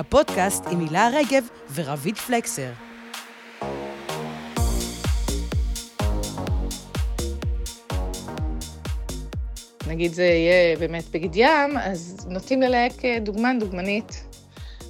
[0.00, 1.44] הפודקאסט עם הילה רגב
[1.74, 2.70] ורביד פלקסר.
[9.86, 14.24] נגיד זה יהיה באמת בגד ים, אז נוטים ללהק אה, דוגמן, דוגמנית,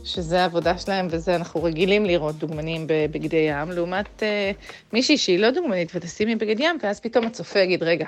[0.05, 4.51] שזה העבודה שלהם, וזה אנחנו רגילים לראות דוגמנים בבגדי ים, לעומת אה,
[4.93, 8.07] מישהי שהיא לא דוגמנית ותשימי בגד ים, ואז פתאום הצופה יגיד, רגע,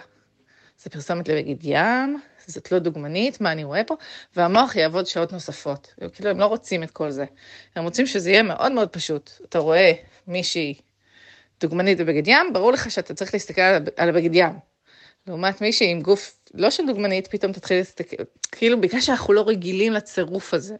[0.82, 3.94] זה פרסומת לבגד ים, זאת לא דוגמנית, מה אני רואה פה?
[4.36, 5.94] והמוח יעבוד שעות נוספות.
[6.12, 7.24] כאילו, הם לא רוצים את כל זה.
[7.76, 9.30] הם רוצים שזה יהיה מאוד מאוד פשוט.
[9.48, 9.92] אתה רואה
[10.26, 10.74] מישהי
[11.60, 13.60] דוגמנית בבגד ים, ברור לך שאתה צריך להסתכל
[13.96, 14.52] על הבגד ים.
[15.26, 19.92] לעומת מישהי עם גוף לא של דוגמנית, פתאום תתחיל להסתכל, כאילו, בגלל שאנחנו לא רגילים
[19.92, 20.76] לצירוף הזה.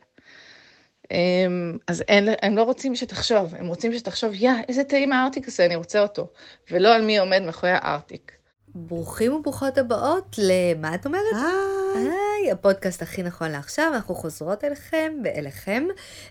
[1.10, 5.66] אמ, אז אין, הם לא רוצים שתחשוב, הם רוצים שתחשוב, יא, איזה טעים הארטיק הזה,
[5.66, 6.32] אני רוצה אותו,
[6.70, 8.32] ולא על מי עומד מאחורי הארטיק.
[8.74, 11.22] ברוכים וברוכות הבאות למה את אומרת?
[11.94, 12.50] היי.
[12.52, 15.84] הפודקאסט הכי נכון לעכשיו, אנחנו חוזרות אליכם ואליכם.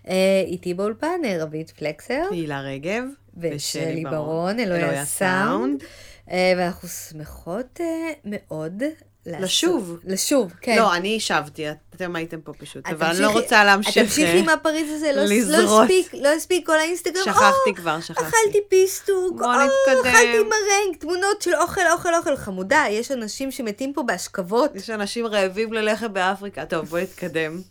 [0.08, 2.24] אה, איתי באולפן אה, רבית פלקסר.
[2.32, 3.04] הילה רגב.
[3.38, 5.84] ושלי ברון, אלוהי הסאונד.
[6.32, 7.80] אה, ואנחנו שמחות
[8.26, 8.84] מאוד
[9.26, 10.00] לשוב.
[10.06, 10.78] לשוב, כן.
[10.78, 13.98] לא, אני השבתי, אתם הייתם פה פשוט, אבל אני לא רוצה להמשיך...
[13.98, 15.24] את תמשיכי עם הפריז הזה, לא,
[15.64, 17.24] לא הספיק, לא הספיק כל האינסטגרם.
[17.26, 18.24] שכחתי כבר, שכחתי.
[18.24, 19.42] אכלתי פיסטוק.
[20.02, 22.36] אכלתי מרנג, תמונות של אוכל, אוכל, אוכל.
[22.36, 24.76] חמודה, יש אנשים שמתים פה בהשכבות.
[24.76, 26.66] יש אנשים רעבים ללחם באפריקה.
[26.66, 27.62] טוב, בואי נתקדם.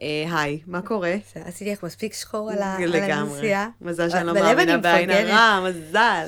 [0.00, 1.14] היי, מה קורה?
[1.44, 3.68] עשיתי לך מספיק שחור על הנסיעה.
[3.80, 6.26] מזל שאני לא מאמינה בעין הרע, מזל.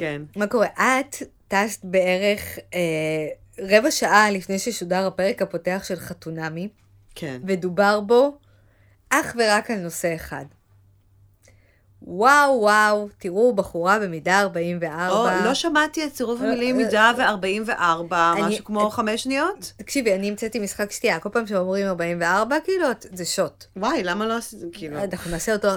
[0.00, 0.22] כן.
[0.36, 0.66] מה קורה?
[0.66, 1.16] את
[1.48, 2.58] טסת בערך...
[3.68, 6.68] רבע שעה לפני ששודר הפרק הפותח של חתונמי,
[7.14, 7.40] כן.
[7.46, 8.38] ודובר בו
[9.10, 10.44] אך ורק על נושא אחד.
[12.02, 15.08] וואו, וואו, תראו, בחורה במידה 44.
[15.08, 19.72] או, לא שמעתי את צירוף המילים אה, מידה ו-44, משהו כמו חמש שניות?
[19.76, 23.64] תקשיבי, אני המצאתי משחק שתייה, כל פעם שאומרים 44, כאילו, זה שוט.
[23.76, 25.04] וואי, למה לא עשיתי, כאילו...
[25.04, 25.68] אנחנו נעשה אותו,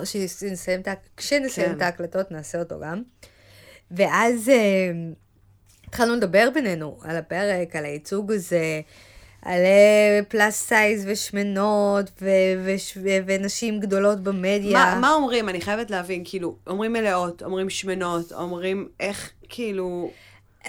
[1.17, 1.81] כשנסיים את כן.
[1.81, 3.01] ההקלטות, נעשה אותו גם.
[3.91, 4.51] ואז...
[5.93, 8.81] אה, התחלנו לדבר בינינו על הפרק, על הייצוג הזה,
[9.41, 9.61] על
[10.27, 12.29] plus size ושמנות ו-
[12.65, 14.71] ו- ו- ונשים גדולות במדיה.
[14.73, 15.49] מה, מה אומרים?
[15.49, 20.11] אני חייבת להבין, כאילו, אומרים מלאות, אומרים שמנות, אומרים איך, כאילו...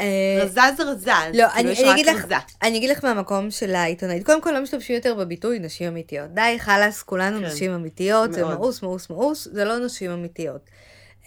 [0.01, 2.27] אה, רזה זה רזה, לא, כאילו אני, אני, אגיד לך,
[2.63, 4.27] אני אגיד לך מהמקום של העיתונאית.
[4.27, 6.31] קודם כל, לא משתמשים יותר בביטוי נשים אמיתיות.
[6.35, 7.45] די, חלאס, כולנו כן.
[7.45, 8.33] נשים אמיתיות, מאוד.
[8.33, 10.71] זה מאוס, מאוס, מאוס, זה לא נשים אמיתיות.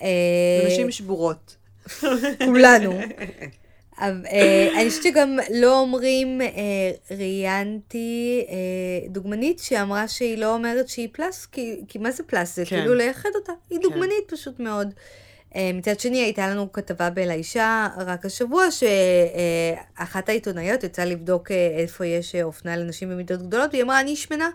[0.02, 0.08] אה,
[0.68, 1.56] נשים שבורות.
[2.46, 3.00] כולנו.
[4.02, 6.47] אה, אני חושבת שגם לא אומרים, אה,
[7.18, 12.56] ראיינתי אה, דוגמנית שאמרה שהיא לא אומרת שהיא פלאס, כי, כי מה זה פלאס?
[12.56, 12.80] זה כן.
[12.80, 13.52] כאילו לייחד אותה.
[13.69, 13.84] היא כן.
[13.84, 14.35] דוגמנית כן.
[14.35, 14.94] פשוט מאוד.
[15.74, 22.78] מצד שני, הייתה לנו כתבה באלישה רק השבוע, שאחת העיתונאיות יצאה לבדוק איפה יש אופנה
[22.78, 24.50] לנשים במידות גדולות, והיא אמרה, אני שמנה.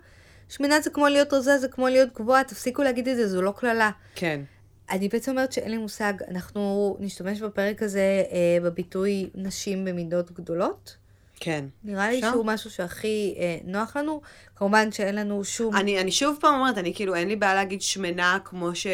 [0.49, 3.53] שמנה זה כמו להיות רזה, זה כמו להיות גבוהה, תפסיקו להגיד את זה, זו לא
[3.57, 3.91] קללה.
[4.15, 4.41] כן.
[4.91, 10.97] אני בעצם אומרת שאין לי מושג, אנחנו נשתמש בפרק הזה אה, בביטוי נשים במידות גדולות.
[11.41, 11.65] כן.
[11.85, 14.21] נראה לי שהוא משהו שהכי אה, נוח לנו.
[14.57, 15.77] כמובן שאין לנו שום...
[15.77, 18.87] אני, אני שוב פעם אומרת, אני כאילו, אין לי בעיה להגיד שמנה כמו ש...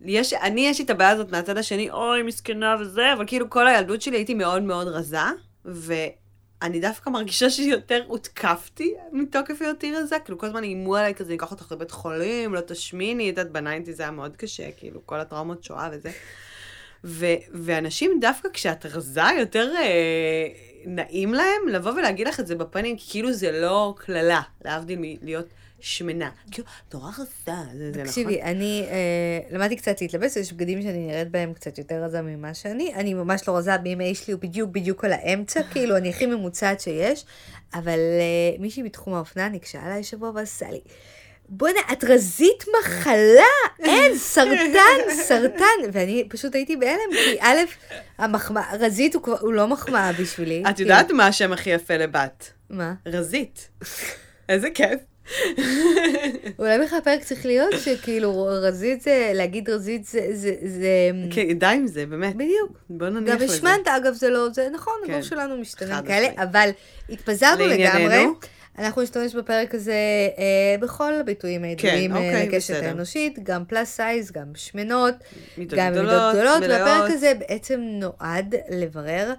[0.00, 3.68] יש, אני, יש לי את הבעיה הזאת מהצד השני, אוי, מסכנה וזה, אבל כאילו כל
[3.68, 5.18] הילדות שלי הייתי מאוד מאוד רזה,
[5.66, 5.94] ו...
[6.62, 11.36] אני דווקא מרגישה שיותר הותקפתי מתוקף היותי רזה, כאילו כל הזמן איימו עליי כזה, אני
[11.36, 15.20] אקח אותך לבית חולים, לא תשמיני, את יודעת, בניינטי זה היה מאוד קשה, כאילו כל
[15.20, 16.10] הטראומות שואה וזה.
[17.04, 20.46] ו- ואנשים דווקא כשאת רזה יותר אה,
[20.86, 25.46] נעים להם לבוא ולהגיד לך את זה בפנים, כאילו זה לא קללה, להבדיל מלהיות
[25.80, 26.30] שמנה.
[26.50, 28.04] כאילו, נורא רזה, זה, זה נכון.
[28.04, 32.54] תקשיבי, אני אה, למדתי קצת להתלבש, יש בגדים שאני נראית בהם קצת יותר רזה ממה
[32.54, 32.94] שאני.
[32.94, 36.80] אני ממש לא רזה, בימי שלי הוא בדיוק בדיוק על האמצע, כאילו, אני הכי ממוצעת
[36.80, 37.24] שיש.
[37.74, 40.80] אבל אה, מישהי בתחום האופנה ניגשה עליי שבוע ועשה לי.
[41.48, 43.42] בואנה, את רזית מחלה,
[43.78, 45.64] אין, סרטן, סרטן.
[45.92, 47.58] ואני פשוט הייתי בהלם, כי א',
[48.18, 50.62] המחמאה, רזית הוא, כבר, הוא לא מחמאה בשבילי.
[50.70, 52.52] את יודעת מה השם הכי יפה לבת?
[52.70, 52.94] מה?
[53.06, 53.68] רזית.
[54.48, 55.00] איזה כיף.
[56.58, 60.20] אולי בכלל הפרק צריך להיות שכאילו רזית זה, להגיד רזית זה...
[60.32, 61.10] זה, זה...
[61.30, 62.34] כן, די עם זה, באמת.
[62.34, 62.78] בדיוק.
[62.90, 63.46] בוא נניח לזה.
[63.46, 65.12] גם השמנת, אגב, זה לא, זה נכון, כן.
[65.12, 66.70] הגוף שלנו משתנה כאלה, אבל
[67.10, 68.26] התפזרנו לגמרי.
[68.78, 69.92] אנחנו נשתמש בפרק הזה
[70.38, 75.14] אה, בכל הביטויים הידועים כן, אוקיי, לקשת האנושית, גם plus size, גם שמנות,
[75.68, 79.32] גם מידות גדולות, והפרק הזה בעצם נועד לברר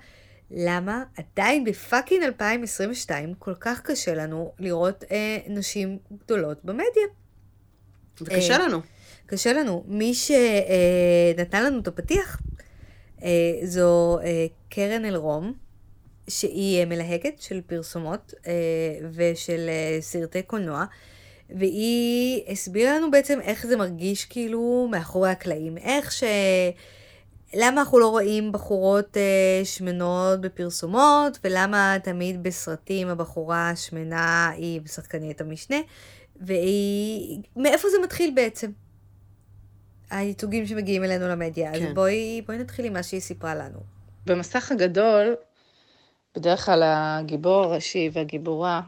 [0.51, 7.07] למה עדיין ב fucking 2022 כל כך קשה לנו לראות אה, נשים גדולות במדיה.
[8.21, 8.81] וקשה אה, לנו.
[9.25, 9.83] קשה לנו.
[9.87, 12.41] מי שנתן אה, לנו את הפתיח
[13.23, 13.29] אה,
[13.63, 15.53] זו אה, קרן אלרום,
[16.27, 18.51] שהיא אה, מלהקת של פרסומות אה,
[19.13, 20.85] ושל אה, סרטי קולנוע.
[21.49, 25.77] והיא הסבירה לנו בעצם איך זה מרגיש כאילו מאחורי הקלעים.
[25.77, 26.23] איך ש...
[27.57, 35.41] למה אנחנו לא רואים בחורות אה, שמנות בפרסומות, ולמה תמיד בסרטים הבחורה השמנה היא בשחקנית
[35.41, 35.77] המשנה,
[36.41, 37.39] והיא...
[37.55, 38.71] מאיפה זה מתחיל בעצם?
[40.09, 41.71] הייצוגים שמגיעים אלינו למדיה.
[41.73, 41.87] כן.
[41.87, 43.79] אז בואי, בואי נתחיל עם מה שהיא סיפרה לנו.
[44.25, 45.35] במסך הגדול,
[46.35, 48.81] בדרך כלל הגיבור הראשי והגיבורה,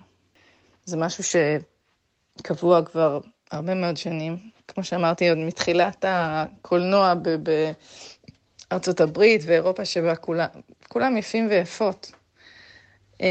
[0.86, 3.20] זה משהו שקבוע כבר
[3.52, 4.38] הרבה מאוד שנים.
[4.68, 7.14] כמו שאמרתי, עוד מתחילת הקולנוע
[8.72, 10.48] בארצות הברית ואירופה, שבה כולם,
[10.88, 12.12] כולם יפים ויפות.
[13.22, 13.26] אמ,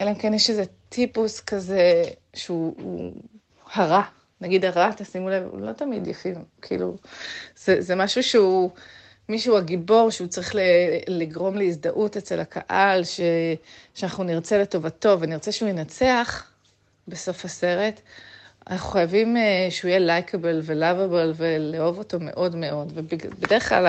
[0.00, 3.12] אלא אם כן יש איזה טיפוס כזה שהוא
[3.72, 4.02] הרע.
[4.40, 6.96] נגיד הרע, תשימו לב, הוא לא תמיד יפים, כאילו,
[7.56, 8.70] זה, זה משהו שהוא,
[9.28, 10.54] מישהו הגיבור, שהוא צריך
[11.08, 13.20] לגרום להזדהות אצל הקהל, ש,
[13.94, 16.50] שאנחנו נרצה לטובתו ונרצה שהוא ינצח
[17.08, 18.00] בסוף הסרט.
[18.70, 22.92] אנחנו חייבים אה, שהוא יהיה לייקבל ולאביבל ולאהוב אותו מאוד מאוד.
[22.94, 23.86] ובדרך כלל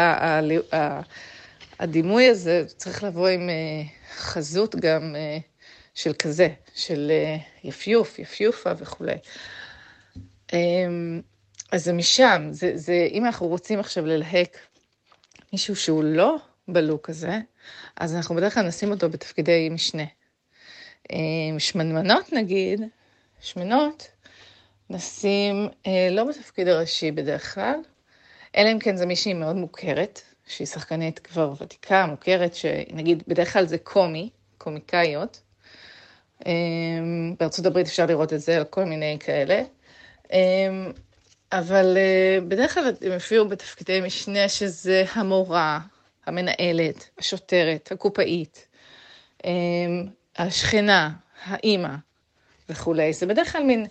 [1.79, 3.83] הדימוי הזה צריך לבוא עם אה,
[4.18, 5.38] חזות גם אה,
[5.94, 7.12] של כזה, של
[7.63, 9.18] יפיוף, יפיופה וכולי.
[10.53, 11.21] אמ,
[11.71, 14.57] אז זה משם, זה, זה, אם אנחנו רוצים עכשיו ללהק
[15.53, 16.35] מישהו שהוא לא
[16.68, 17.39] בלוק הזה,
[17.95, 20.03] אז אנחנו בדרך כלל נשים אותו בתפקידי משנה.
[21.12, 22.81] אמ, שמנמנות נגיד,
[23.41, 24.07] שמנות,
[24.89, 27.80] נשים אה, לא בתפקיד הראשי בדרך כלל,
[28.57, 33.66] אלא אם כן זו מישהי מאוד מוכרת, שהיא שחקנית כבר ותיקה, מוכרת, שנגיד בדרך כלל
[33.66, 35.42] זה קומי, קומיקאיות.
[36.45, 39.62] אמ, בארצות הברית אפשר לראות את זה על כל מיני כאלה.
[40.34, 40.92] אמ,
[41.51, 45.80] אבל אה, בדרך כלל הם הופיעו בתפקידי משנה שזה המורה,
[46.25, 48.68] המנהלת, השוטרת, הקופאית,
[49.45, 50.07] אמ,
[50.38, 51.12] השכנה,
[51.44, 51.95] האימא
[52.69, 53.13] וכולי.
[53.13, 53.86] זה בדרך כלל מין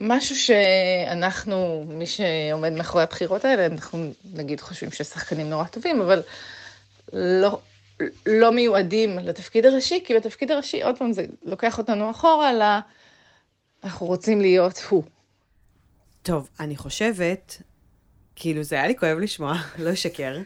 [0.00, 6.22] משהו שאנחנו, מי שעומד מאחורי הבחירות האלה, אנחנו נגיד חושבים ששחקנים נורא טובים, אבל
[7.12, 7.60] לא,
[8.26, 12.62] לא מיועדים לתפקיד הראשי, כי בתפקיד הראשי, עוד פעם, זה לוקח אותנו אחורה ל...
[13.84, 15.02] אנחנו רוצים להיות הוא.
[16.22, 17.62] טוב, אני חושבת,
[18.36, 19.54] כאילו זה היה לי כואב לשמוע,
[19.84, 20.38] לא אשקר,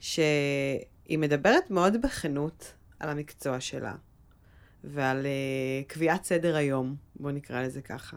[0.00, 3.92] שהיא מדברת מאוד בכנות על המקצוע שלה,
[4.84, 8.16] ועל uh, קביעת סדר היום, בוא נקרא לזה ככה.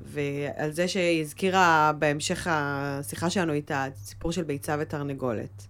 [0.00, 5.66] ועל זה שהיא הזכירה בהמשך השיחה שלנו איתה, את הסיפור של ביצה ותרנגולת.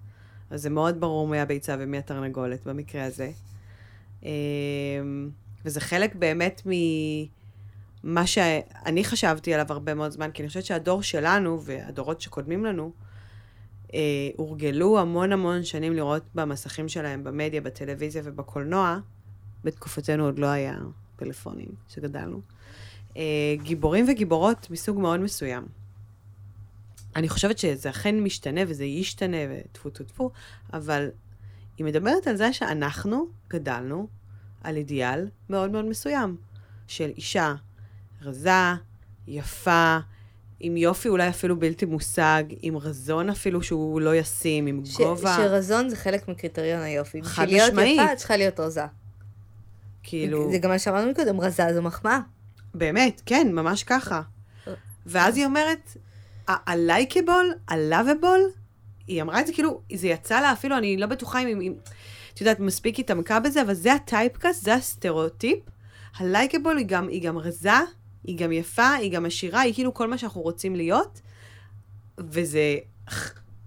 [0.51, 3.31] אז זה מאוד ברור מי הביצה ומי התרנגולת במקרה הזה.
[4.21, 4.27] Um,
[5.65, 6.71] וזה חלק באמת מ...
[8.03, 12.93] מה שאני חשבתי עליו הרבה מאוד זמן, כי אני חושבת שהדור שלנו והדורות שקודמים לנו,
[13.95, 14.01] אה,
[14.37, 18.99] הורגלו המון המון שנים לראות במסכים שלהם, במדיה, בטלוויזיה ובקולנוע,
[19.65, 20.77] בתקופתנו עוד לא היה
[21.17, 22.41] פלאפונים שגדלנו,
[23.17, 23.23] אה,
[23.63, 25.67] גיבורים וגיבורות מסוג מאוד מסוים.
[27.17, 30.31] אני חושבת שזה אכן משתנה וזה ישתנה וטפו טפו טפו,
[30.73, 31.09] אבל
[31.79, 34.09] היא מדברת על זה שאנחנו גדלנו
[34.61, 36.37] על אידיאל מאוד מאוד מסוים
[36.87, 37.55] של אישה
[38.23, 38.51] רזה,
[39.27, 39.99] יפה,
[40.61, 45.37] עם יופי אולי אפילו בלתי מושג, עם רזון אפילו שהוא לא ישים, עם ש- גובה.
[45.37, 47.23] שרזון זה חלק מקריטריון היופי.
[47.23, 47.63] חד משמעית.
[47.63, 48.85] בשביל להיות יפה, את צריכה להיות רזה.
[50.03, 50.53] כאילו...
[50.53, 52.19] זה גם מה שאמרנו קודם, רזה זו מחמאה.
[52.75, 54.23] באמת, כן, ממש ככה.
[55.07, 55.97] ואז היא אומרת,
[56.49, 58.59] ה-likeable, ה-lovable,
[59.07, 61.75] היא אמרה את זה כאילו, זה יצא לה אפילו, אני לא בטוחה אם,
[62.35, 65.59] את יודעת, מספיק התעמקה בזה, אבל זה הטייפקאסט, זה הסטריאוטיפ.
[66.17, 67.71] ה-likeable היא גם, היא גם רזה,
[68.25, 71.21] היא גם יפה, היא גם עשירה, היא כאילו כל מה שאנחנו רוצים להיות,
[72.19, 72.77] וזה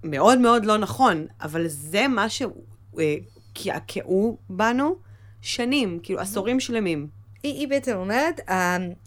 [0.03, 4.95] מאוד מאוד לא נכון, אבל זה מה שקעקעו אה, בנו
[5.45, 7.07] שנים, כאילו עשורים שלמים.
[7.43, 8.41] היא, היא בעצם אומרת,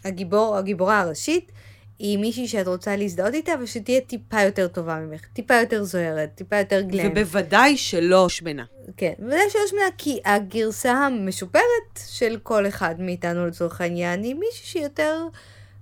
[0.04, 1.52] הגיבור, הגיבורה הראשית,
[1.99, 6.57] היא מישהי שאת רוצה להזדהות איתה, ושתהיה טיפה יותר טובה ממך, טיפה יותר זוהרת, טיפה
[6.57, 7.11] יותר גלם.
[7.11, 8.64] ובוודאי שלא שמנה.
[8.97, 14.66] כן, בוודאי שלא שמנה, כי הגרסה המשופרת של כל אחד מאיתנו לצורך העניין, היא מישהי
[14.66, 15.26] שיותר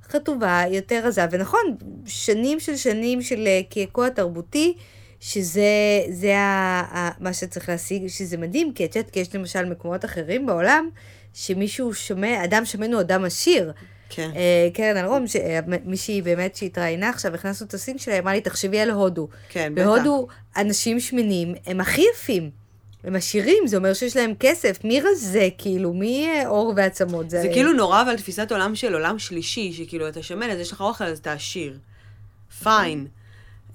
[0.09, 1.23] חטובה, יותר רזה.
[1.31, 4.75] ונכון, שנים של שנים של אה, קעקוע תרבותי,
[5.21, 9.65] שזה זה ה, ה, מה שצריך להשיג, שזה מדהים, כי את יודעת, כי יש למשל
[9.65, 10.89] מקומות אחרים בעולם,
[11.35, 13.73] שמישהו שומע, אדם שמן הוא אדם עשיר.
[14.09, 14.31] כן.
[14.37, 18.81] אה, קרן אלרום, אה, מישהי באמת שהתראיינה עכשיו, הכנסנו את הסין שלה, אמרה לי, תחשבי
[18.81, 19.29] על הודו.
[19.49, 19.85] כן, בטח.
[19.85, 22.51] בהודו אנשים שמנים הם הכי יפים.
[23.05, 24.85] הם עשירים, זה אומר שיש להם כסף.
[24.85, 25.93] מי רזה, כאילו?
[25.93, 27.31] מי אה, עור ועצמות?
[27.31, 30.73] זה, זה כאילו נורא, אבל תפיסת עולם של עולם שלישי, שכאילו, אתה שמן, אז יש
[30.73, 31.79] לך אוכל, אז אתה עשיר.
[32.63, 33.07] פיין.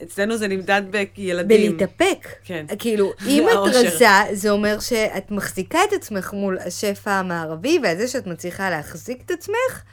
[0.04, 0.82] אצלנו זה נמדד
[1.16, 1.78] בילדים.
[1.78, 2.28] בלהתאפק.
[2.44, 2.66] כן.
[2.80, 8.08] כאילו, אם את רזה, זה אומר שאת מחזיקה את עצמך מול השפע המערבי, ועל זה
[8.08, 9.84] שאת מצליחה להחזיק את עצמך,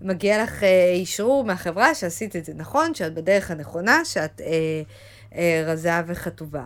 [0.00, 4.46] מגיע לך אה, אישור מהחברה שעשית את זה נכון, שאת בדרך הנכונה, שאת אה,
[5.34, 6.64] אה, רזה וחטובה.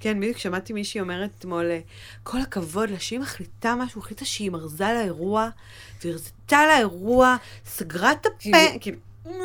[0.00, 1.78] כן, בדיוק שמעתי מישהי אומרת אתמול, אה,
[2.22, 5.48] כל הכבוד לה שהיא מחליטה משהו, החליטה שהיא מרזה לאירוע,
[6.04, 7.36] והרזתה לאירוע,
[7.66, 8.98] סגרה את הפה, כאילו- כאילו...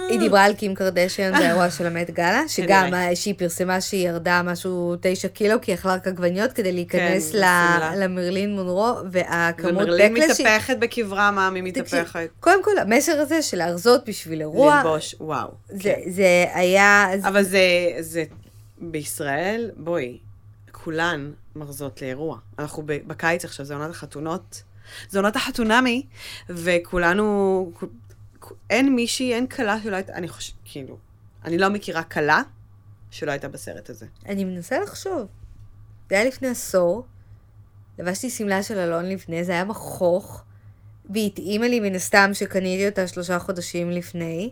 [0.10, 4.96] היא דיברה על קים קרדשן באירוע של המט גאלה, שגם שהיא פרסמה שהיא ירדה משהו
[5.02, 7.38] תשע קילו, כי היא אכלה רק עגבניות כדי להיכנס כן.
[7.96, 10.48] למרלין מונרו, והכמות ומרלין בקלס שהיא...
[10.48, 12.30] מתהפכת בקברה, מה, מי תקשיב, מתהפכת?
[12.40, 15.50] קודם כל, המסר הזה של להרזות בשביל אירוע, ללבוש, וואו.
[15.70, 16.60] זה, כן.
[16.60, 17.08] היה...
[17.24, 17.44] אבל
[18.00, 18.24] זה,
[18.82, 20.18] בישראל, בואי,
[20.72, 22.38] כולן מרזות לאירוע.
[22.60, 24.64] אנחנו בקיץ עכשיו, זה עונת החתונות.
[25.10, 26.06] זה עונת החתונמי,
[26.50, 27.72] וכולנו,
[28.70, 30.98] אין מישהי, אין כלה שלא הייתה, אני חושבת, כאילו,
[31.46, 32.42] אני לא מכירה כלה
[33.12, 34.06] שלא הייתה בסרט הזה.
[34.26, 35.28] אני מנסה לחשוב.
[36.10, 37.06] זה היה לפני עשור,
[38.00, 40.44] לבשתי שמלה של אלון לבנה, זה היה מכוך,
[41.10, 44.52] והיא התאימה לי מן הסתם שקניתי אותה שלושה חודשים לפני.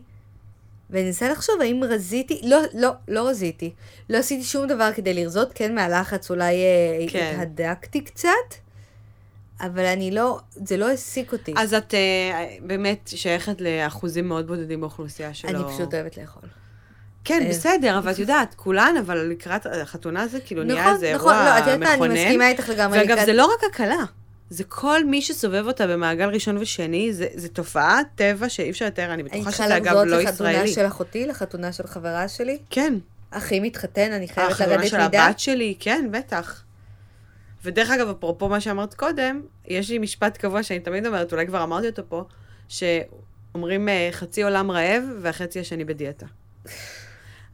[0.89, 3.74] ואני מנסה לחשוב האם רזיתי, לא, לא, לא רזיתי.
[4.10, 7.39] לא עשיתי שום דבר כדי לרזות, כן מהלחץ אולי אה, כן.
[7.42, 8.27] התהדקתי קצת,
[9.62, 11.54] אבל אני לא, זה לא העסיק אותי.
[11.58, 15.50] אז את אה, באמת שייכת לאחוזים מאוד בודדים באוכלוסייה שלו.
[15.50, 16.44] אני פשוט אוהבת לאכול.
[17.24, 17.50] כן, אה.
[17.50, 21.46] בסדר, אבל את יודעת, כולן, אבל לקראת החתונה זה כאילו נהיה נכון, איזה נכון, אירוע
[21.46, 22.14] לא, את יודעת אני מכונן.
[22.14, 22.98] מסכימה איתך לגמרי.
[23.00, 24.04] ואגב, זה לא רק הכלה,
[24.50, 29.06] זה כל מי שסובב אותה במעגל ראשון ושני, זה, זה תופעת טבע שאי אפשר לתאר,
[29.06, 30.68] אני אני בטוחה צריכה שזה אגב לא לחתונה ישראלי.
[30.68, 32.58] של אחותי, לחתונה של חברה שלי.
[32.70, 32.94] כן,
[33.32, 35.26] אחי מתחתן, אני חייבת החתונה לרדת של מידה.
[35.26, 36.64] הבת שלי, כן, בטח.
[37.68, 41.64] ודרך אגב, אפרופו מה שאמרת קודם, יש לי משפט קבוע שאני תמיד אומרת, אולי כבר
[41.64, 42.24] אמרתי אותו פה,
[42.68, 46.26] שאומרים אה, חצי עולם רעב והחצי השני בדיאטה.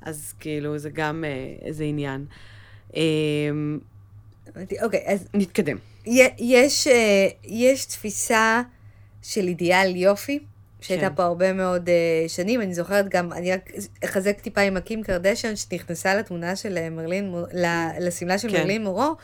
[0.02, 2.26] אז כאילו, זה גם אה, איזה עניין.
[4.58, 5.78] אמרתי, אוקיי, אז נתקדם.
[6.06, 8.62] יש, אה, יש תפיסה
[9.22, 10.40] של אידיאל יופי,
[10.82, 11.16] שהייתה כן.
[11.16, 11.90] פה הרבה מאוד
[12.28, 12.62] שנים.
[12.62, 13.72] אני זוכרת גם, אני רק
[14.06, 17.34] אחזק טיפה עם הקים קרדשן, שנכנסה לתמונה של מרלין,
[18.00, 18.58] לשמלה של כן.
[18.58, 19.16] מרלין מורו.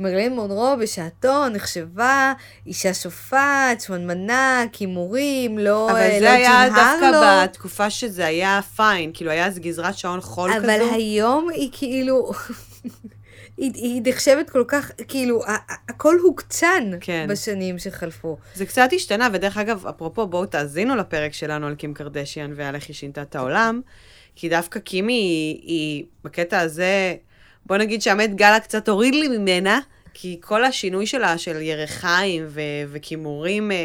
[0.00, 2.32] מרלין מונרו בשעתו נחשבה
[2.66, 7.10] אישה שופעת, שמנמנה, כימורים, לא אבל אה, זה לא היה ג'ינהר לו.
[7.10, 10.64] דווקא בתקופה שזה היה פיין, כאילו היה אז גזרת שעון חול כזו.
[10.64, 12.30] אבל היום היא כאילו,
[13.58, 15.42] היא, היא נחשבת כל כך, כאילו,
[15.88, 17.26] הכל הוקצן כן.
[17.30, 18.36] בשנים שחלפו.
[18.54, 22.88] זה קצת השתנה, ודרך אגב, אפרופו, בואו תאזינו לפרק שלנו על קים קרדשיאן ועל איך
[22.88, 23.80] היא שינתה את העולם,
[24.34, 27.14] כי דווקא קים היא, היא בקטע הזה,
[27.66, 29.80] בוא נגיד שהמת גלה קצת הוריד לי ממנה,
[30.14, 33.76] כי כל השינוי שלה, של ירחיים ו- וכימורים אה,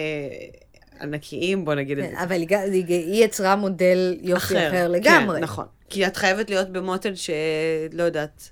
[1.02, 2.12] ענקיים, בוא נגיד את זה.
[2.12, 2.48] כן, אבל היא,
[2.88, 5.38] היא, יצרה מודל יופי אחר, לגמרי.
[5.38, 5.66] כן, נכון.
[5.90, 8.50] כי את חייבת להיות במוטל שלא יודעת,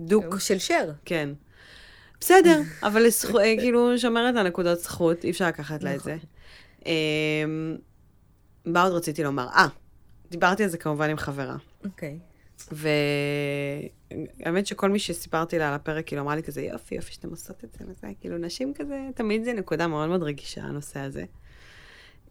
[0.00, 0.38] דוק.
[0.38, 0.90] של שר.
[1.04, 1.28] כן.
[2.20, 6.16] בסדר, אבל לזכו- אה, כאילו שומרת על נקודות זכות, אי אפשר לקחת לה את זה.
[6.86, 7.76] אמ,
[8.64, 9.46] מה עוד רציתי לומר?
[9.54, 9.66] אה,
[10.30, 11.56] דיברתי על זה כמובן עם חברה.
[11.84, 12.18] אוקיי.
[12.72, 17.64] והאמת שכל מי שסיפרתי לה על הפרק, כאילו אמרה לי כזה, יופי, יופי שאתם עושות
[17.64, 21.24] את זה וזה, כאילו נשים כזה, תמיד זה נקודה מאוד מאוד רגישה, הנושא הזה.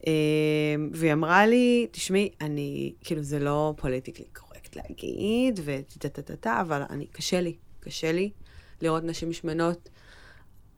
[0.08, 7.08] אמ, והיא אמרה לי, תשמעי, אני, כאילו זה לא פוליטיקלי קורקט להגיד, וטה-טה-טה-טה, אבל אני,
[7.08, 8.32] קשה לי, קשה לי
[8.82, 9.90] לראות נשים שמנות.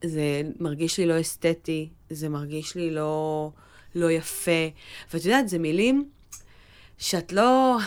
[0.04, 3.52] זה מרגיש לי לא אסתטי, זה מרגיש לי לא,
[3.96, 4.70] לא יפה.
[5.14, 6.10] ואת יודעת, זה מילים
[6.98, 7.78] שאת לא...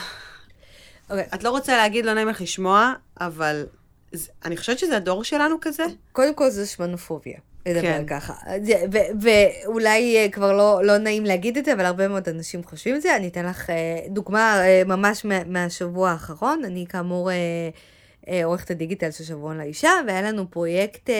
[1.11, 1.25] אוקיי.
[1.35, 3.67] את לא רוצה להגיד, לא נעים לך לשמוע, אבל
[4.13, 5.85] זה, אני חושבת שזה הדור שלנו כזה.
[6.13, 7.39] קודם כל זה שמנופוביה.
[7.67, 8.07] לדבר כן.
[8.07, 8.35] ככה.
[9.21, 13.03] ואולי אה, כבר לא, לא נעים להגיד את זה, אבל הרבה מאוד אנשים חושבים את
[13.03, 13.17] זה.
[13.17, 13.75] אני אתן לך אה,
[14.09, 16.63] דוגמה אה, ממש מה- מהשבוע האחרון.
[16.65, 17.31] אני כאמור
[18.45, 21.11] עורכת הדיגיטל של שבועון לאישה, והיה לנו פרויקט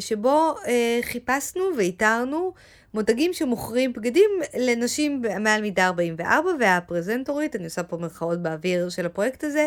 [0.00, 0.54] שבו
[1.02, 2.52] חיפשנו ואיתרנו
[2.96, 9.44] מותגים שמוכרים בגדים לנשים מעל מידה 44, והפרזנטורית, אני עושה פה מירכאות באוויר של הפרויקט
[9.44, 9.66] הזה,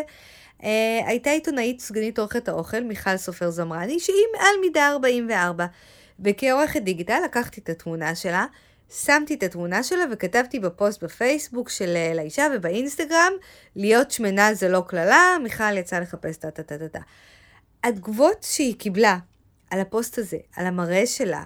[0.62, 5.66] אה, הייתה עיתונאית סגנית עורכת האוכל, מיכל סופר זמרני, שהיא מעל מידה 44.
[6.20, 8.46] וכעורכת דיגיטל לקחתי את התמונה שלה,
[8.90, 13.32] שמתי את התמונה שלה וכתבתי בפוסט בפייסבוק של אה, לאישה ובאינסטגרם,
[13.76, 17.00] להיות שמנה זה לא קללה, מיכל יצאה לחפש טה טה טה טה.
[17.84, 19.18] התגובות שהיא קיבלה
[19.70, 21.42] על הפוסט הזה, על המראה שלה,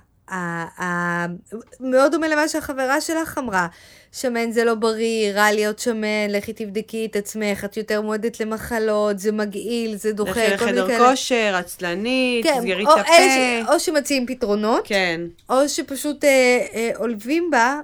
[1.81, 3.67] מאוד דומה למה שהחברה שלך אמרה,
[4.13, 9.19] שמן זה לא בריא, רע להיות שמן, לכי תבדקי את עצמך, את יותר מועדת למחלות,
[9.19, 11.11] זה מגעיל, זה דוחה, לכי כל מיני לחדר כאלה.
[11.11, 13.13] כושר, עצלנית, כן, תסגרי את הפה.
[13.13, 15.21] ש- או שמציעים פתרונות, כן.
[15.51, 17.81] או שפשוט אה, אה, עולבים בה,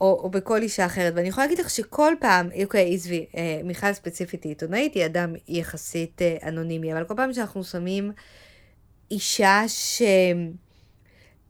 [0.00, 1.12] או, או בכל אישה אחרת.
[1.16, 5.32] ואני יכולה להגיד לך שכל פעם, אוקיי, עזבי, אה, מיכל ספציפית היא עיתונאית, היא אדם
[5.48, 8.12] יחסית אה, אנונימי, אבל כל פעם שאנחנו שמים
[9.10, 10.02] אישה ש...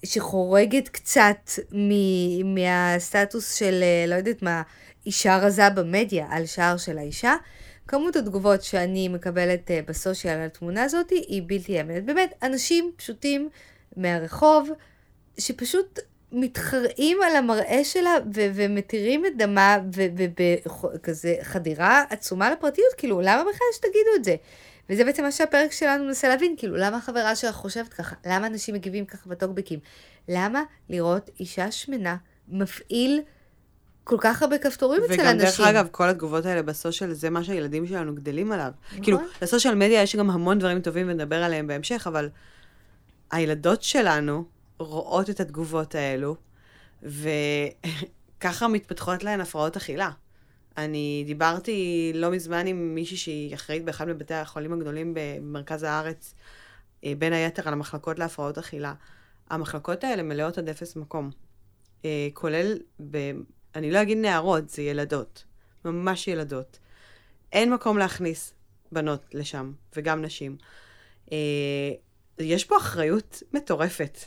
[0.04, 4.62] שחורגת קצת מ- מהסטטוס של, אה, לא יודעת מה,
[5.06, 7.34] אישה רזה במדיה על שער של האישה.
[7.88, 12.04] כמות התגובות שאני מקבלת אה, בסושיאל על התמונה הזאת היא בלתי אמת.
[12.04, 13.48] באמת, אנשים פשוטים
[13.96, 14.70] מהרחוב,
[15.38, 15.98] שפשוט
[16.32, 23.66] מתחרעים על המראה שלה ו- ומתירים את דמה ובכזה חדירה עצומה לפרטיות, כאילו, למה בכלל
[23.72, 24.36] שתגידו את זה?
[24.90, 28.16] וזה בעצם מה שהפרק שלנו מנסה להבין, כאילו, למה החברה שלך חושבת ככה?
[28.26, 29.78] למה אנשים מגיבים ככה בטוקבקים?
[30.28, 32.16] למה לראות אישה שמנה
[32.48, 33.20] מפעיל
[34.04, 35.26] כל כך הרבה כפתורים אצל אנשים?
[35.26, 38.72] וגם, דרך אגב, כל התגובות האלה בסושיאל, זה מה שהילדים שלנו גדלים עליו.
[38.86, 39.02] נכון.
[39.04, 42.28] כאילו, לסושיאל מדיה יש גם המון דברים טובים ונדבר עליהם בהמשך, אבל
[43.30, 44.44] הילדות שלנו
[44.78, 46.36] רואות את התגובות האלו,
[47.02, 50.10] וככה מתפתחות להן הפרעות אכילה.
[50.76, 56.34] אני דיברתי לא מזמן עם מישהי שהיא אחראית באחד מבתי החולים הגדולים במרכז הארץ,
[57.04, 58.94] אה, בין היתר על המחלקות להפרעות אכילה.
[59.50, 61.30] המחלקות האלה מלאות עד אפס מקום.
[62.04, 62.78] אה, כולל,
[63.10, 63.16] ב...
[63.74, 65.44] אני לא אגיד נערות, זה ילדות.
[65.84, 66.78] ממש ילדות.
[67.52, 68.54] אין מקום להכניס
[68.92, 70.56] בנות לשם, וגם נשים.
[71.32, 71.38] אה,
[72.38, 74.18] יש פה אחריות מטורפת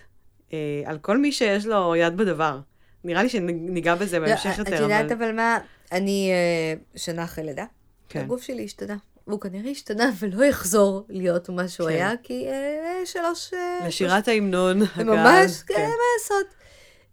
[0.86, 2.60] על כל מי שיש לו יד בדבר.
[3.06, 5.58] נראה לי שניגע בזה בהמשך לא, יותר, את יודעת אבל מה,
[5.92, 7.66] אני אה, שנה אחרי לידה.
[8.10, 8.20] כן.
[8.20, 8.96] הגוף שלי השתנה.
[9.28, 11.96] והוא כנראה השתנה ולא יחזור להיות מה שהוא כן.
[11.96, 13.54] היה, כי אה, שלוש...
[13.54, 15.06] אה, לשירת ההמנון, שלוש- הקהל.
[15.06, 16.65] ממש, כן, מה לעשות.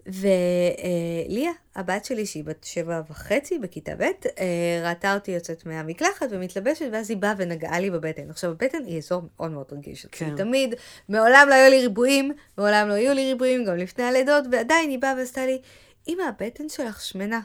[0.06, 6.86] וליה, הבת שלי, שהיא בת שבע וחצי בכיתה ב', אה, ראתה אותי יוצאת מהמקלחת ומתלבשת,
[6.92, 8.30] ואז היא באה ונגעה לי בבטן.
[8.30, 10.36] עכשיו, הבטן היא אזור מאוד מאוד רגיש אצלי כן.
[10.36, 10.74] תמיד.
[11.08, 14.98] מעולם לא היו לי ריבועים, מעולם לא היו לי ריבועים, גם לפני הלידות, ועדיין היא
[14.98, 15.60] באה ועשתה לי,
[16.08, 17.40] אמא, הבטן שלך שמנה.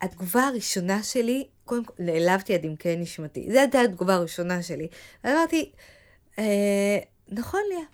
[0.00, 3.48] התגובה הראשונה שלי, קודם כל, נעלבתי עד עמקי נשמתי.
[3.52, 4.88] זו הייתה התגובה הראשונה שלי.
[5.24, 5.72] ואמרתי,
[6.38, 7.86] אה, נכון ליה,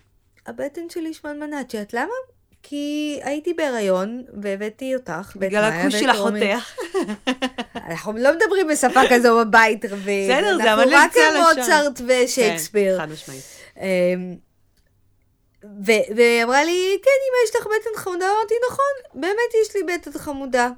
[0.45, 1.61] הבטן שלי שמנמנה.
[1.61, 2.36] את יודעת למה?
[2.63, 5.35] כי הייתי בהיריון והבאתי אותך.
[5.35, 6.55] בגלל מאיה הכוש ואת של רומי.
[6.55, 6.77] אחותך.
[7.75, 11.59] אנחנו לא מדברים בשפה כזו בבית, בסדר, זה אנחנו אבל רק יוצא לשון.
[11.59, 12.97] מוצרט ושייקספיר.
[12.97, 13.43] כן, חד משמעית.
[13.77, 14.35] אמ,
[16.15, 18.25] והיא אמרה לי, כן, אמא, יש לך בטן חמודה?
[18.25, 20.69] אמרתי, נכון, באמת יש לי בטן חמודה.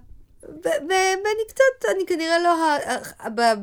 [0.64, 2.56] ואני קצת, אני כנראה לא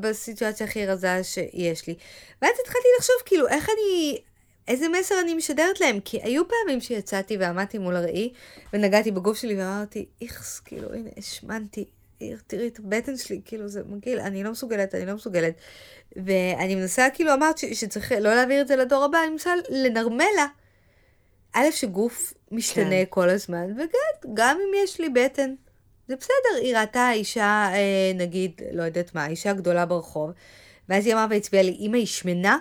[0.00, 1.94] בסיטואציה הכי רזה שיש לי.
[2.42, 4.18] ואז התחלתי לחשוב, כאילו, איך אני,
[4.68, 6.00] איזה מסר אני משדרת להם?
[6.00, 8.32] כי היו פעמים שיצאתי ועמדתי מול הראי,
[8.72, 11.84] ונגעתי בגוף שלי ואמרתי, איכס, כאילו, הנה, השמנתי.
[12.46, 15.54] תראי את הבטן שלי, כאילו, זה מגעיל, אני לא מסוגלת, אני לא מסוגלת.
[16.16, 20.24] ואני מנסה, כאילו, אמרת ש- שצריך לא להעביר את זה לדור הבא, אני מנסה לנרמל
[20.36, 20.46] לה.
[21.52, 23.04] א', שגוף משתנה כן.
[23.08, 25.54] כל הזמן, וגם, גם אם יש לי בטן,
[26.08, 26.62] זה בסדר.
[26.62, 30.30] היא ראתה אישה, אה, נגיד, לא יודעת מה, אישה גדולה ברחוב,
[30.88, 32.58] ואז היא אמרה והצביעה לי, אמא היא שמנה?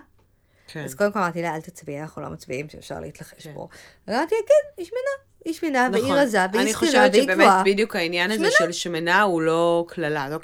[0.67, 0.83] כן.
[0.83, 3.53] אז קודם כל אמרתי לה, אל תצביעי, אנחנו לא מצביעים, שאפשר להתלחש כן.
[3.53, 3.67] פה.
[4.09, 5.25] אמרתי כן, היא שמנה.
[5.45, 6.17] היא שמנה, והיא נכון.
[6.17, 7.63] רזה, והיא אני זקנה, חושבת והיא שבאמת גבוהה.
[7.65, 10.37] בדיוק העניין הזה של שמנה הוא לא קללה, לא.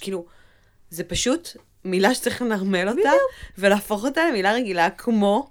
[0.00, 0.24] כאילו,
[0.90, 1.48] זה פשוט
[1.84, 3.10] מילה שצריך לנרמל אותה,
[3.58, 5.50] ולהפוך אותה למילה רגילה כמו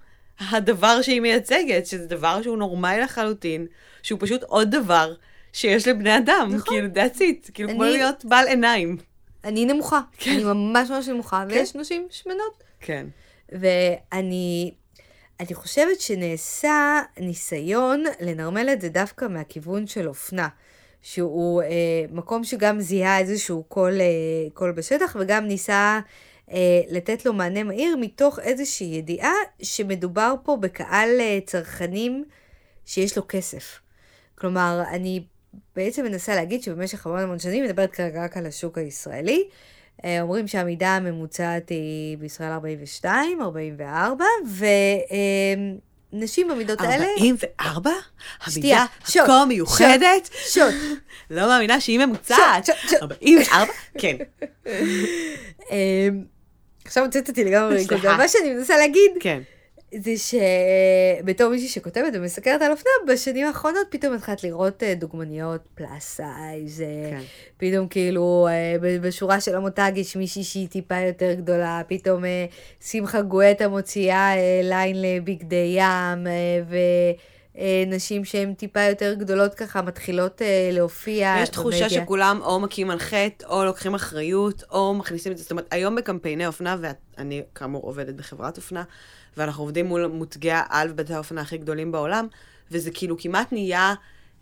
[0.52, 3.68] הדבר שהיא מייצגת, שזה דבר שהוא נורמלי לחלוטין,
[4.04, 5.14] שהוא פשוט עוד דבר
[5.54, 6.74] שיש לבני אדם, נכון.
[6.74, 8.98] כאילו, that's it, כאילו, כמו אני- להיות בעל עיניים.
[9.44, 10.00] אני נמוכה.
[10.18, 10.32] כן.
[10.32, 11.56] אני ממש ממש נמוכה, כן.
[11.56, 12.64] ויש נשים שמנות.
[12.80, 13.08] כן.
[13.52, 14.72] ואני
[15.40, 20.48] אני חושבת שנעשה ניסיון לנרמל את זה דווקא מהכיוון של אופנה,
[21.02, 21.68] שהוא אה,
[22.12, 24.06] מקום שגם זיהה איזשהו קול, אה,
[24.54, 26.00] קול בשטח, וגם ניסה
[26.52, 32.24] אה, לתת לו מענה מהיר מתוך איזושהי ידיעה שמדובר פה בקהל אה, צרכנים
[32.86, 33.80] שיש לו כסף.
[34.36, 35.24] כלומר, אני
[35.76, 39.50] בעצם מנסה להגיד שבמשך המון המון שנים, מדברת כרגע רק על השוק הישראלי, אה,
[40.22, 44.26] אומרים שהמידה הממוצעת היא בישראל 42, 44,
[46.14, 47.06] ונשים במידות האלה...
[47.18, 47.92] 44?
[48.50, 50.30] שנייה, המידה הכה מיוחדת?
[50.50, 50.74] שוט.
[51.30, 52.66] לא מאמינה שהיא ממוצעת.
[52.66, 53.02] שוט, שוט, שוט.
[53.02, 53.72] 44?
[53.98, 54.16] כן.
[55.72, 56.24] אמ,
[56.86, 57.86] עכשיו הוצאת אותי לגמרי.
[58.18, 59.42] מה שאני מנסה להגיד, כן.
[60.00, 66.04] זה שבתור מישהי שכותבת ומסקרת על אופנה, בשנים האחרונות פתאום התחלת לראות אה, דוגמניות פלאס
[66.04, 67.22] סייז, אה, כן.
[67.58, 72.24] פתאום כאילו אה, בשורה של המותג יש מישהי שהיא טיפה יותר גדולה, פתאום
[72.82, 76.28] שמחה גואטה מוציאה אה, ליין לבגדי ים,
[77.56, 82.02] ונשים שהן טיפה יותר גדולות ככה מתחילות להופיע יש תחושה במדיה.
[82.02, 85.44] שכולם או מכים על חטא, או לוקחים אחריות, או מכניסים את זה.
[85.44, 88.84] זאת אומרת, היום בקמפייני אופנה, ואני כאמור עובדת בחברת אופנה,
[89.38, 92.28] ואנחנו עובדים מול מותגי העל ובתי האופנה הכי גדולים בעולם,
[92.72, 93.94] וזה כאילו כמעט נהיה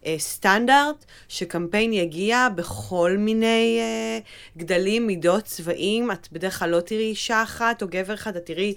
[0.05, 4.19] אה, סטנדרט שקמפיין יגיע בכל מיני אה,
[4.57, 6.11] גדלים, מידות, צבעים.
[6.11, 8.73] את בדרך כלל לא תראי אישה אחת או גבר אחד, את תראי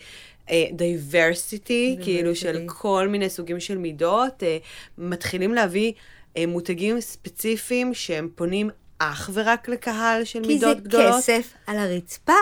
[0.50, 2.64] אה, diversity, כאילו של.
[2.66, 4.58] כל מיני סוגים של מידות, אה,
[4.98, 5.92] מתחילים להביא
[6.36, 11.14] אה, מותגים ספציפיים שהם פונים אך ורק לקהל של כי זה מידות גדולות.
[11.14, 12.32] כסף על הרצפה.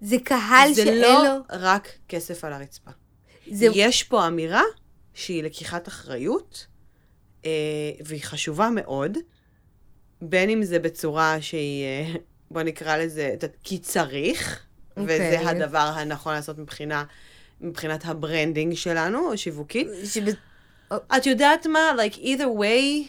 [0.00, 1.42] זה קהל זה שאין לא לו...
[1.50, 2.90] רק כסף על הרצפה.
[3.52, 3.66] זה...
[3.74, 4.62] יש פה אמירה
[5.14, 6.66] שהיא לקיחת אחריות,
[7.44, 7.50] אה,
[8.04, 9.18] והיא חשובה מאוד,
[10.22, 12.14] בין אם זה בצורה שהיא, אה,
[12.50, 15.48] בוא נקרא לזה, כי צריך, וזה אוקיי.
[15.48, 17.04] הדבר הנכון לעשות מבחינה,
[17.60, 19.88] מבחינת ה branding שלנו, השיווקית.
[20.04, 20.24] שב...
[21.16, 21.92] את יודעת מה?
[21.96, 23.08] Like, either way,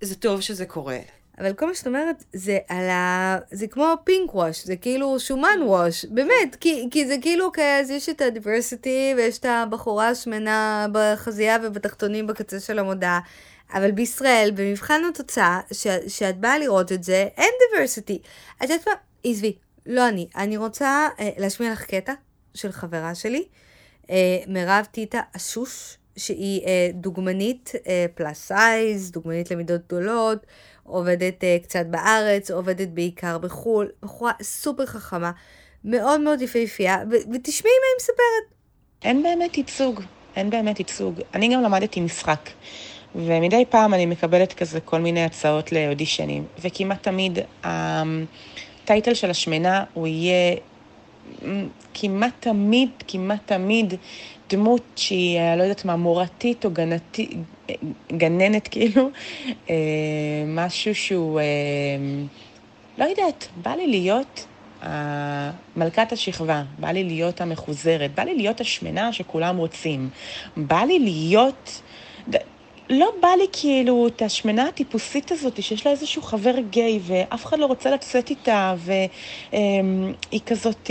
[0.00, 0.98] זה טוב שזה קורה.
[1.38, 3.38] אבל כל מה שאת אומרת זה על ה...
[3.50, 8.08] זה כמו pink wash, זה כאילו שומן wash, באמת, כי, כי זה כאילו כזה, יש
[8.08, 13.20] את ה diversity ויש את הבחורה השמנה בחזייה ובתחתונים בקצה של המודעה,
[13.74, 18.18] אבל בישראל, במבחן התוצאה, ש, שאת באה לראות את זה, אין diversity.
[18.56, 18.92] את יודעת מה?
[19.24, 20.28] עזבי, לא אני.
[20.36, 22.12] אני רוצה אה, להשמיע לך קטע
[22.54, 23.44] של חברה שלי,
[24.10, 24.16] אה,
[24.46, 30.38] מירב טיטה אשוש, שהיא אה, דוגמנית אה, plus size, דוגמנית למידות גדולות,
[30.82, 35.30] עובדת אה, קצת בארץ, עובדת בעיקר בחו"ל, בחורה סופר חכמה,
[35.84, 38.54] מאוד מאוד יפהפייה, ותשמעי מה היא מספרת.
[39.04, 40.00] אין באמת ייצוג,
[40.36, 41.20] אין באמת ייצוג.
[41.34, 42.50] אני גם למדתי משחק,
[43.14, 50.06] ומדי פעם אני מקבלת כזה כל מיני הצעות לאודישנים, וכמעט תמיד הטייטל של השמנה הוא
[50.06, 50.56] יהיה
[51.94, 53.94] כמעט תמיד, כמעט תמיד
[54.50, 57.28] דמות שהיא, אה, לא יודעת מה, מורתית או גנתי,
[58.12, 59.10] גננת כאילו,
[59.70, 59.74] אה,
[60.46, 61.44] משהו שהוא, אה,
[62.98, 64.46] לא יודעת, בא לי להיות
[65.76, 70.08] מלכת השכבה, בא לי להיות המחוזרת, בא לי להיות השמנה שכולם רוצים,
[70.56, 71.82] בא לי להיות...
[72.90, 77.58] לא בא לי כאילו את השמנה הטיפוסית הזאת שיש לה איזשהו חבר גיי ואף אחד
[77.58, 80.90] לא רוצה לצאת איתה והיא כזאת,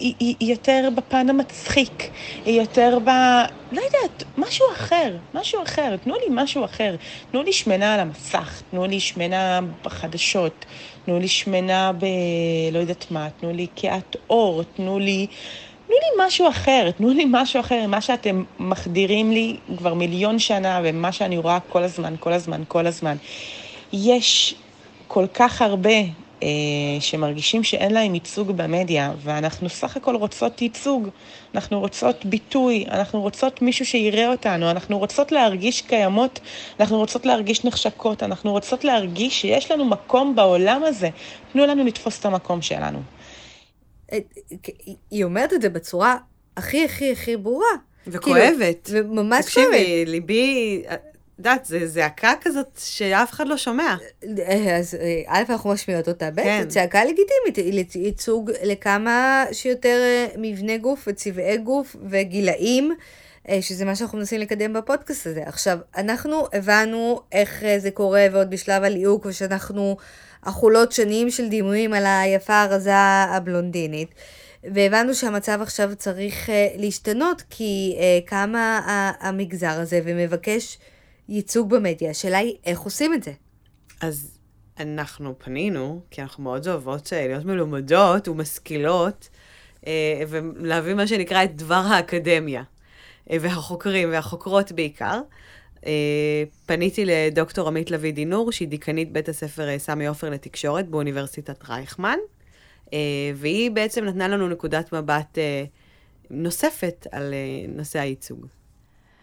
[0.00, 2.10] היא, היא, היא יותר בפן המצחיק,
[2.44, 3.08] היא יותר ב...
[3.72, 6.96] לא יודעת, משהו אחר, משהו אחר, תנו לי משהו אחר.
[7.30, 10.64] תנו לי שמנה על המסך, תנו לי שמנה בחדשות,
[11.04, 12.04] תנו לי שמנה ב...
[12.72, 15.26] לא יודעת מה, תנו לי קהת אור, תנו לי...
[15.86, 20.80] תנו לי משהו אחר, תנו לי משהו אחר, מה שאתם מחדירים לי כבר מיליון שנה
[20.84, 23.16] ומה שאני רואה כל הזמן, כל הזמן, כל הזמן.
[23.92, 24.54] יש
[25.06, 25.90] כל כך הרבה
[27.00, 31.08] שמרגישים שאין להם ייצוג במדיה, ואנחנו סך הכל רוצות ייצוג,
[31.54, 36.40] אנחנו רוצות ביטוי, אנחנו רוצות מישהו שיראה אותנו, אנחנו רוצות להרגיש קיימות,
[36.80, 41.08] אנחנו רוצות להרגיש נחשקות, אנחנו רוצות להרגיש שיש לנו מקום בעולם הזה.
[41.52, 43.02] תנו לנו לתפוס את המקום שלנו.
[44.12, 44.18] אה,
[45.10, 46.16] היא אומרת את זה בצורה
[46.56, 47.66] הכי הכי הכי ברורה.
[48.06, 48.84] וכואבת.
[48.84, 49.70] כאילו, וממש כואבת.
[49.70, 50.82] תקשיבי, ליבי,
[51.40, 53.96] יודעת, זה זעקה כזאת שאף אחד לא שומע.
[54.38, 56.64] אה, אז אה, א', אנחנו משמיעות אותה, ב', כן.
[56.68, 62.94] צעקה לגיטימית, ייצוג לכמה שיותר אה, מבנה גוף וצבעי גוף וגילאים,
[63.48, 65.42] אה, שזה מה שאנחנו מנסים לקדם בפודקאסט הזה.
[65.46, 69.96] עכשיו, אנחנו הבנו איך אה, זה קורה ועוד בשלב הליהוק, ושאנחנו
[70.42, 74.14] אכולות שנים של דימויים על היפה הרזה הבלונדינית.
[74.64, 78.80] והבנו שהמצב עכשיו צריך אה, להשתנות, כי אה, קמה
[79.20, 80.78] המגזר הזה ומבקש
[81.30, 82.10] ייצוג במדיה.
[82.10, 83.32] השאלה היא, איך עושים את זה?
[84.00, 84.38] אז
[84.80, 89.28] אנחנו פנינו, כי אנחנו מאוד אוהבות אה, להיות מלומדות ומשכילות,
[89.86, 92.62] אה, ולהביא מה שנקרא את דבר האקדמיה,
[93.30, 95.20] אה, והחוקרים והחוקרות בעיקר.
[96.66, 102.18] פניתי לדוקטור עמית לביא דינור, שהיא דיקנית בית הספר סמי עופר לתקשורת באוניברסיטת רייכמן,
[103.34, 105.38] והיא בעצם נתנה לנו נקודת מבט
[106.30, 107.34] נוספת על
[107.68, 108.46] נושא הייצוג.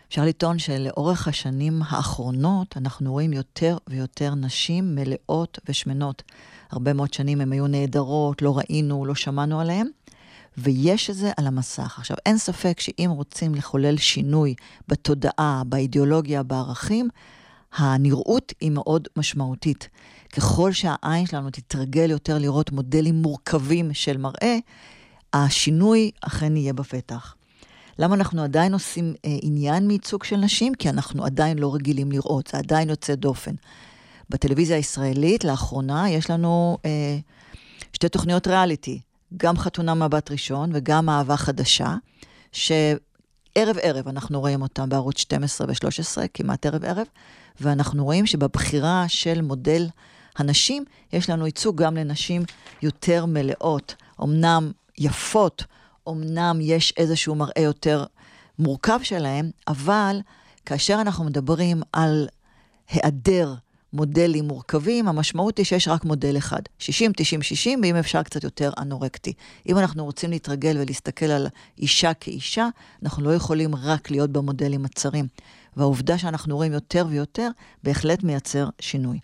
[0.10, 6.24] אפשר לטעון שלאורך השנים האחרונות אנחנו רואים יותר ויותר נשים מלאות ושמנות.
[6.72, 9.88] הרבה מאוד שנים הן היו נהדרות, לא ראינו, לא שמענו עליהן,
[10.58, 11.96] ויש את זה על המסך.
[12.00, 14.56] עכשיו, אין ספק שאם רוצים לחולל שינוי
[14.88, 17.10] בתודעה, באידיאולוגיה, בערכים,
[17.78, 19.90] הנראות היא מאוד משמעותית.
[20.36, 24.58] ככל שהעין שלנו תתרגל יותר לראות מודלים מורכבים של מראה,
[25.34, 27.37] השינוי אכן יהיה בפתח.
[28.00, 30.76] למה אנחנו עדיין עושים אה, עניין מייצוג של נשים?
[30.76, 33.56] כי אנחנו עדיין לא רגילים לראות, זה עדיין יוצא דופן.
[34.30, 37.18] בטלוויזיה הישראלית, לאחרונה, יש לנו אה,
[37.94, 39.00] שתי תוכניות ריאליטי,
[39.38, 41.96] גם חתונה מבט ראשון וגם אהבה חדשה,
[42.52, 47.08] שערב-ערב אנחנו רואים אותם בערוץ 12 ו-13, כמעט ערב-ערב,
[47.62, 49.88] ואנחנו רואים שבבחירה של מודל
[50.38, 52.44] הנשים, יש לנו ייצוג גם לנשים
[52.82, 55.64] יותר מלאות, אמנם יפות,
[56.10, 58.06] אמנם יש איזשהו מראה יותר
[58.60, 60.20] מורכב שלהם, אבל
[60.66, 62.28] כאשר אנחנו מדברים על
[62.90, 63.54] היעדר
[63.94, 66.62] מודלים מורכבים, המשמעות היא שיש רק מודל אחד.
[66.80, 69.34] 60, 90, 60, ואם אפשר קצת יותר אנורקטי.
[69.70, 72.68] אם אנחנו רוצים להתרגל ולהסתכל על אישה כאישה,
[73.04, 75.28] אנחנו לא יכולים רק להיות במודלים הצרים.
[75.78, 77.50] והעובדה שאנחנו רואים יותר ויותר,
[77.84, 79.20] בהחלט מייצר שינוי.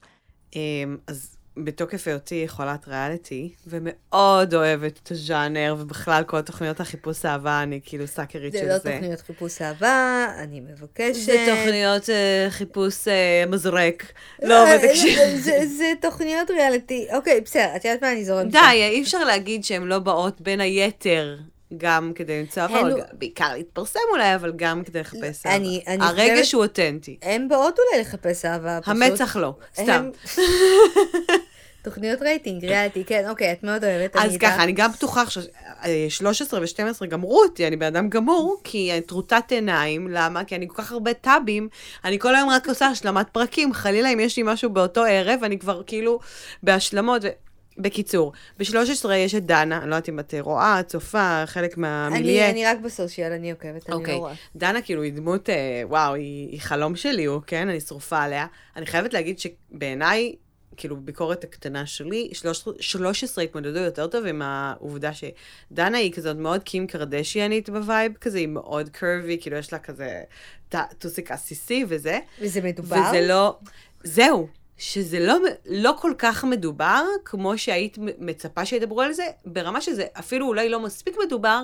[0.56, 7.64] אמ, אז בתוקף היותי חולת ריאליטי, ומאוד אוהבת את הז'אנר, ובכלל כל תוכניות החיפוש אהבה,
[7.64, 8.90] אני כאילו סאקרית של זה זה.
[8.90, 11.14] לא תוכניות חיפוש אהבה, אני מבקשת.
[11.26, 14.12] זה תוכניות אה, חיפוש אה, מזרק.
[14.44, 15.18] לא, אה, אבל תקשיב.
[15.20, 17.08] זה- זה- זה תוכניות ריאליטי.
[17.16, 18.52] אוקיי, בסדר, את יודעת מה, אני זורמת.
[18.52, 21.38] די, אי אפשר להגיד שהן לא באות בין היתר.
[21.78, 25.56] גם כדי למצוא אבל גם- בעיקר להתפרסם אולי, אבל גם כדי לחפש אהבה.
[25.58, 27.18] אני- אני הרגש חושבת- הוא אותנטי.
[27.22, 28.96] הן באות אולי לחפש אהבה, פשוט.
[28.96, 29.92] המצח לא, סתם.
[29.92, 30.12] הם-
[31.84, 34.16] תוכניות רייטינג, ריאליטי, כן, אוקיי, את מאוד אוהבת.
[34.16, 34.38] אז.
[34.40, 39.44] ככה, אני גם בטוחה ש-13 ו-12 גמרו אותי, אני בן אדם גמור, כי אני טרוטת
[39.52, 40.44] עיניים, למה?
[40.44, 41.70] כי אני כל כך הרבה טאבים,
[42.06, 45.60] אני כל היום רק עושה השלמת פרקים, חלילה אם יש לי משהו באותו ערב, אני
[45.60, 46.20] כבר כאילו
[46.64, 47.22] בהשלמות.
[47.24, 47.28] ו...
[47.78, 52.50] בקיצור, ב-13 יש את דנה, אני לא יודעת אם את רואה, צופה, חלק מהמיליה.
[52.50, 54.34] אני אני רק ב social, אני עוקבת, אני אוקיי, לא רואה.
[54.56, 57.70] דנה כאילו היא דמות, אה, וואו, היא, היא חלום שלי, הוא, כן?
[57.70, 58.48] אני שרופה עליה.
[58.76, 60.36] אני חייבת להגיד שבעיניי,
[60.78, 66.64] כאילו, ביקורת הקטנה שלי, 13, 13 התמודדו יותר טוב עם העובדה שדנה היא כזאת מאוד
[66.64, 70.22] קים קרדשיאנית ב vibe כזה, היא מאוד curvy, כאילו יש לה כזה
[70.98, 72.20] טוסיק עסיסי וזה.
[72.42, 73.02] וזה מדובר?
[73.10, 73.58] וזה לא,
[74.04, 74.48] זהו,
[74.84, 80.48] שזה לא, לא כל כך מדובר, כמו שהיית מצפה שידברו על זה, ברמה שזה אפילו
[80.48, 81.62] אולי לא מספיק מדובר,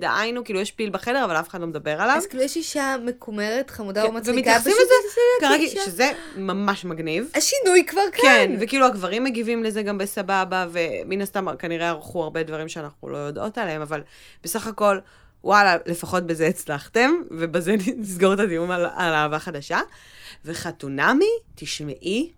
[0.00, 2.16] דהיינו, כאילו יש פיל בחדר, אבל אף אחד לא מדבר עליו.
[2.16, 4.92] אז כאילו יש אישה מקומרת, חמודה כן, ומצחיקה, ומתייחסים לזה
[5.40, 5.80] כרגיל, אישה.
[5.84, 7.30] שזה ממש מגניב.
[7.34, 8.22] השינוי כבר כאן.
[8.22, 13.16] כן, וכאילו הגברים מגיבים לזה גם בסבבה, ומן הסתם כנראה ערכו הרבה דברים שאנחנו לא
[13.16, 14.02] יודעות עליהם, אבל
[14.44, 14.98] בסך הכל,
[15.46, 19.80] וואלה, לפחות בזה הצלחתם, ובזה נסגור את הדיון על, על אהבה חדשה.
[20.44, 22.32] וחתונמי, תשמעי,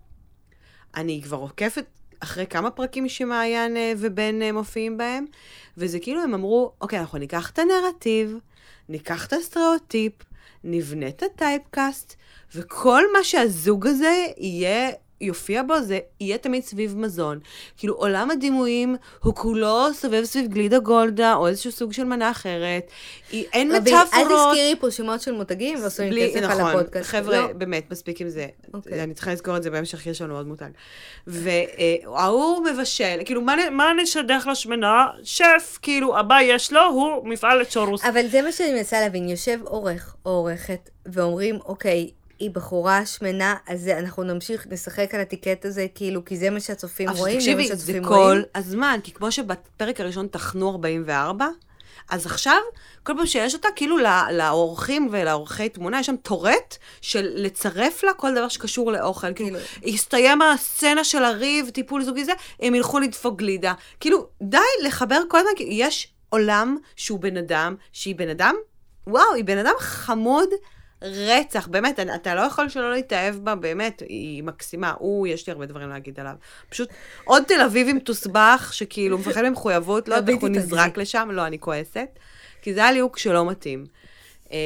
[0.95, 1.85] אני כבר עוקפת
[2.19, 5.25] אחרי כמה פרקים שמעיין אה, ובן אה, מופיעים בהם,
[5.77, 8.37] וזה כאילו הם אמרו, אוקיי, אנחנו ניקח את הנרטיב,
[8.89, 10.13] ניקח את הסטריאוטיפ,
[10.63, 12.15] נבנה את הטייפקאסט,
[12.55, 17.39] וכל מה שהזוג הזה יהיה, יופיע בו, זה יהיה תמיד סביב מזון.
[17.77, 22.91] כאילו, עולם הדימויים הוא כולו סובב סביב גלידה גולדה, או איזשהו סוג של מנה אחרת.
[23.31, 24.31] היא- אין רבי, מטאפורות.
[24.31, 27.09] אל תזכירי פה שמות של מותגים, שמים בלי, כסף נכון, על הפודקאסט.
[27.09, 27.53] חבר'ה, לא.
[27.53, 28.47] באמת, מספיק עם זה.
[28.73, 29.03] אוקיי.
[29.03, 30.69] אני צריכה לזכור את זה בהמשך, יש לנו עוד מותג.
[31.27, 35.05] וההוא מבשל, כאילו, מה, מה נשדך לשמנה?
[35.23, 38.05] שף, כאילו, הבא יש לו, הוא מפעל לצ'ורוס.
[38.05, 43.55] אבל זה מה שאני מנסה להבין, יושב עורך או עורכת, ואומרים, אוקיי, היא בחורה שמנה,
[43.67, 47.55] אז אנחנו נמשיך לשחק על הטיקט הזה, כאילו, כי זה מה שהצופים רואים, זה מה
[47.55, 48.43] תקשיבי, זה שהצופים כל רואים.
[48.55, 51.47] הזמן, כי כמו שבפרק הראשון טחנו 44,
[52.09, 52.57] אז עכשיו,
[53.03, 53.97] כל פעם שיש אותה, כאילו
[54.31, 59.33] לאורחים ולעורכי תמונה, יש שם טורט של לצרף לה כל דבר שקשור לאוכל.
[59.33, 63.73] כאילו, הסתיים הסצנה של הריב, טיפול זוגי זה, הם ילכו לדפוק גלידה.
[63.99, 68.55] כאילו, די לחבר כל הזמן, יש עולם שהוא בן אדם, שהיא בן אדם,
[69.07, 70.49] וואו, היא בן אדם חמוד.
[71.01, 74.93] רצח, באמת, אתה לא יכול שלא להתאהב בה, באמת, היא מקסימה.
[74.99, 76.33] הוא, יש לי הרבה דברים להגיד עליו.
[76.69, 76.89] פשוט
[77.23, 81.47] עוד תל אביב עם תוסבך, שכאילו מפחד ממחויבות, לא יודעת איך הוא נזרק לשם, לא,
[81.47, 82.09] אני כועסת.
[82.61, 83.85] כי זה היה ליהוק שלא מתאים.
[84.51, 84.57] אה,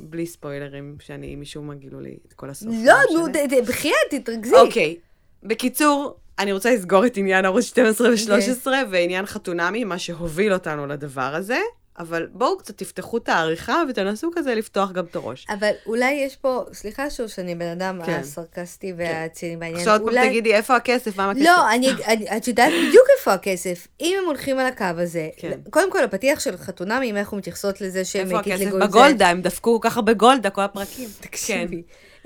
[0.00, 2.68] בלי ספוילרים, שאני, משום מה גילו לי את כל הסוף.
[2.84, 4.54] לא, לא נו, בחייאת, תתרכזי.
[4.54, 4.96] אוקיי.
[5.42, 8.52] בקיצור, אני רוצה לסגור את עניין ערוץ 12 אוקיי.
[8.52, 11.60] ו-13 ועניין חתונמי, מה שהוביל אותנו לדבר הזה,
[11.98, 15.46] אבל בואו קצת תפתחו את העריכה ותנסו כזה לפתוח גם את הראש.
[15.48, 18.12] אבל אולי יש פה, סליחה שוב שאני בן אדם כן.
[18.20, 19.76] הסרקסטי והציני בעניין.
[19.78, 21.16] עכשיו עוד פעם אולי- תגידי, איפה הכסף?
[21.16, 21.44] מה הכסף?
[21.44, 23.88] לא, אני, אני, את יודעת בדיוק איפה הכסף.
[24.00, 25.60] אם הם הולכים על הקו הזה, כן.
[25.70, 28.72] קודם כל הפתיח של חתונמי, אם אנחנו מתייחסות לזה שהם איפה הכסף?
[28.72, 31.08] בגולדה, הם דפקו ככה בגולדה כל הפרקים.
[31.46, 31.66] כן.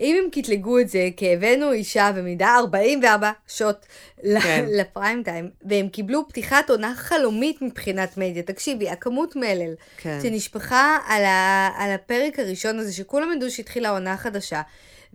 [0.00, 3.76] אם הם קטלגו את זה כהבאנו אישה במידה 44 שוט
[4.22, 4.64] ל- כן.
[4.80, 8.42] לפריים טיים, והם קיבלו פתיחת עונה חלומית מבחינת מדיה.
[8.42, 10.18] תקשיבי, הכמות מלל כן.
[10.22, 14.62] שנשפכה על, ה, על הפרק הראשון הזה, שכולם ידעו שהתחילה עונה חדשה.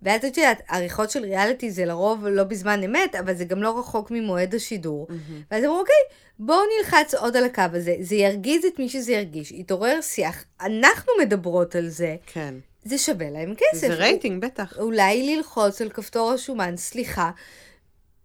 [0.02, 4.12] ואת יודעת, עריכות של ריאליטי זה לרוב לא בזמן אמת, אבל זה גם לא רחוק
[4.12, 5.08] ממועד השידור.
[5.52, 5.96] ואז אמרו, אוקיי,
[6.39, 11.13] בואו נלחץ עוד על הקו הזה, זה ירגיז את מי שזה ירגיש, יתעורר שיח, אנחנו
[11.22, 12.54] מדברות על זה, כן.
[12.84, 13.88] זה שווה להם כסף.
[13.88, 14.78] זה רייטינג, בטח.
[14.80, 17.32] אולי ללחוץ על כפתור השומן, סליחה.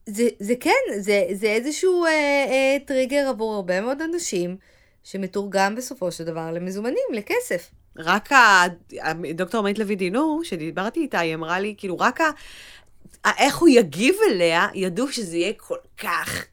[0.07, 4.57] זה, זה כן, זה, זה איזשהו אה, אה, טריגר עבור הרבה מאוד אנשים,
[5.05, 7.71] שמתורגם בסופו של דבר למזומנים, לכסף.
[7.97, 8.62] רק ה...
[9.35, 12.31] דוקטור עמית לוי דינור, שדיברתי איתה, היא אמרה לי, כאילו, רק ה...
[13.25, 16.47] ה- איך הוא יגיב אליה, ידעו שזה יהיה כל כך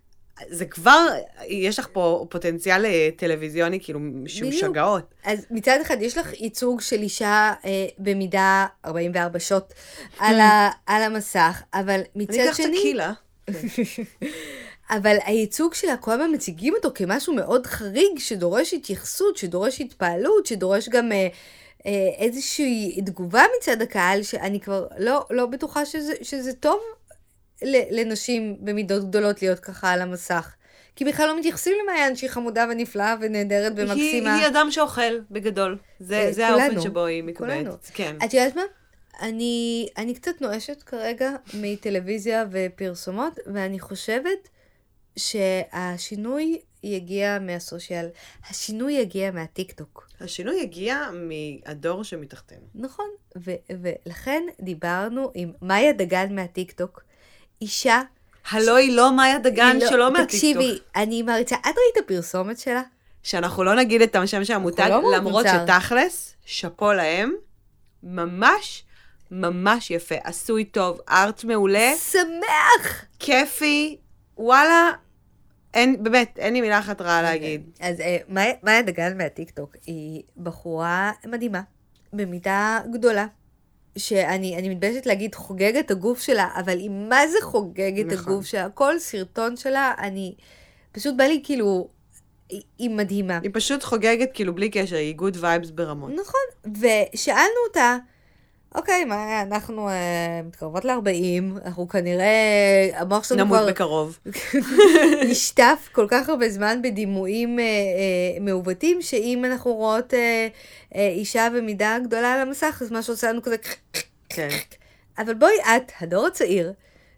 [0.49, 1.05] זה כבר,
[1.47, 4.69] יש לך פה פוטנציאל אה, טלוויזיוני, כאילו, שהוא בדיוק.
[4.69, 5.03] שגעות.
[5.23, 9.73] אז מצד אחד יש לך ייצוג של אישה אה, במידה 44 שוט
[10.19, 12.77] על, ה, על המסך, אבל אני מצד אקח שני...
[12.77, 13.13] טקילה.
[14.91, 20.89] אבל הייצוג שלה, כל הזמן מציגים אותו כמשהו מאוד חריג, שדורש התייחסות, שדורש התפעלות, שדורש
[20.89, 21.27] גם אה,
[21.85, 26.79] אה, איזושהי תגובה מצד הקהל, שאני כבר לא, לא בטוחה שזה, שזה טוב
[27.91, 30.55] לנשים במידות גדולות להיות ככה על המסך.
[30.95, 34.35] כי בכלל לא מתייחסים למעיין שהיא חמודה ונפלאה ונהדרת היא, ומקסימה.
[34.35, 35.77] היא אדם שאוכל, בגדול.
[35.99, 37.61] זה, אה, זה כולנו, האופן שבו היא כולנו.
[37.61, 37.91] מקבלת.
[37.93, 38.15] כן.
[38.25, 38.61] את יודעת מה?
[39.21, 44.49] אני, אני קצת נואשת כרגע מטלוויזיה ופרסומות, ואני חושבת
[45.15, 48.07] שהשינוי יגיע מהסושיאל.
[48.49, 50.09] השינוי יגיע מהטיקטוק.
[50.21, 52.65] השינוי הגיע מהדור שמתחתנו.
[52.75, 53.09] נכון,
[53.69, 57.03] ולכן דיברנו עם מאיה דגן מהטיקטוק,
[57.61, 58.01] אישה...
[58.51, 60.27] הלא היא לא מאיה דגן לא- שלא מהטיקטוק.
[60.35, 62.81] תקשיבי, אני מעריצה, את ראית הפרסומת שלה?
[63.23, 65.65] שאנחנו לא נגיד את השם של המותג, לא למרות מוצר.
[65.65, 67.33] שתכלס, שאפו להם,
[68.03, 68.83] ממש
[69.31, 73.05] ממש יפה, עשוי טוב, ארט מעולה, שמח!
[73.19, 73.97] כיפי,
[74.37, 74.91] וואלה,
[75.73, 77.69] אין, באמת, אין לי מילה אחת רעה להגיד.
[77.79, 78.17] אז אה,
[78.63, 81.61] מאיה דגן מהטיקטוק היא בחורה מדהימה,
[82.13, 83.25] במידה גדולה.
[83.97, 88.33] שאני אני מתביישת להגיד חוגגת את הגוף שלה, אבל היא מה זה חוגגת את נכון.
[88.33, 88.69] הגוף שלה?
[88.69, 90.35] כל סרטון שלה, אני...
[90.91, 91.87] פשוט בא לי כאילו...
[92.77, 93.39] היא מדהימה.
[93.43, 96.11] היא פשוט חוגגת, כאילו, בלי קשר, היא good vibes ברמות.
[96.11, 97.97] נכון, ושאלנו אותה,
[98.75, 104.19] אוקיי, מה, אנחנו אה, מתקרבות ל-40, אנחנו כנראה, המוח שלנו נמות כבר בקרוב.
[105.29, 110.47] נשטף כל כך הרבה זמן בדימויים אה, אה, מעוותים, שאם אנחנו רואות אה,
[110.95, 113.55] אה, אישה במידה גדולה על המסך, אז מה שעושה לנו כזה...
[114.29, 114.49] כן.
[115.17, 116.73] אבל בואי את, הדור הצעיר,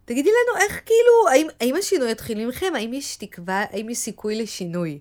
[0.05, 2.73] תגידי לנו איך כאילו, האם, האם השינוי יתחיל ממכם?
[2.75, 4.99] האם יש תקווה, האם יש סיכוי לשינוי?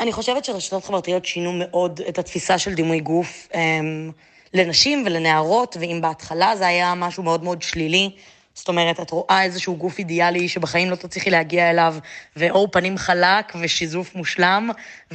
[0.00, 4.10] אני חושבת שרשתות חברתיות שינו מאוד את התפיסה של דימוי גוף אמ,
[4.54, 8.10] לנשים ולנערות, ואם בהתחלה זה היה משהו מאוד מאוד שלילי,
[8.54, 11.94] זאת אומרת, את רואה איזשהו גוף אידיאלי שבחיים לא תצליחי להגיע אליו,
[12.36, 14.70] ועור פנים חלק ושיזוף מושלם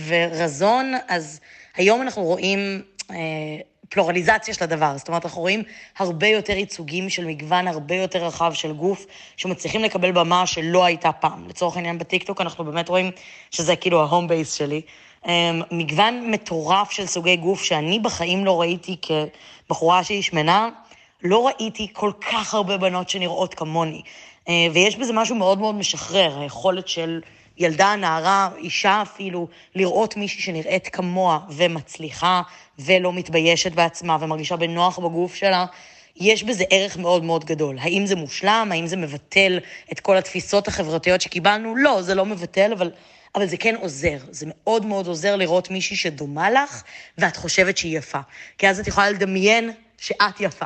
[0.08, 1.40] ורזון, אז
[1.76, 3.16] היום אנחנו רואים אה,
[3.90, 4.98] פלורליזציה של הדבר.
[4.98, 5.64] זאת אומרת, אנחנו רואים
[5.98, 9.06] הרבה יותר ייצוגים של מגוון הרבה יותר רחב של גוף,
[9.38, 11.50] שמצליחים לקבל במה שלא הייתה פעם.
[11.50, 13.12] לצורך העניין בטיקטוק אנחנו באמת רואים
[13.52, 14.82] שזה כאילו ה home base שלי.
[15.28, 20.70] אמ, מגוון מטורף של סוגי גוף שאני בחיים לא ראיתי כבחורה שהיא שמנה,
[21.24, 24.02] לא ראיתי כל כך הרבה בנות שנראות כמוני.
[24.50, 27.22] אה, ויש בזה משהו מאוד מאוד משחרר, היכולת של
[27.58, 32.42] ילדה, נערה, אישה אפילו, לראות מישהי שנראית כמוה ומצליחה
[32.80, 35.66] ולא מתביישת בעצמה ומרגישה בנוח בגוף שלה.
[36.16, 37.78] יש בזה ערך מאוד מאוד גדול.
[37.80, 38.70] האם זה מושלם?
[38.72, 39.60] האם זה מבטל
[39.92, 41.76] את כל התפיסות החברתיות שקיבלנו?
[41.76, 42.92] לא, זה לא מבטל, אבל,
[43.36, 44.18] אבל זה כן עוזר.
[44.32, 46.84] זה מאוד מאוד עוזר לראות מישהי שדומה לך,
[47.18, 48.20] ואת חושבת שהיא יפה.
[48.58, 50.66] כי אז את יכולה לדמיין שאת יפה.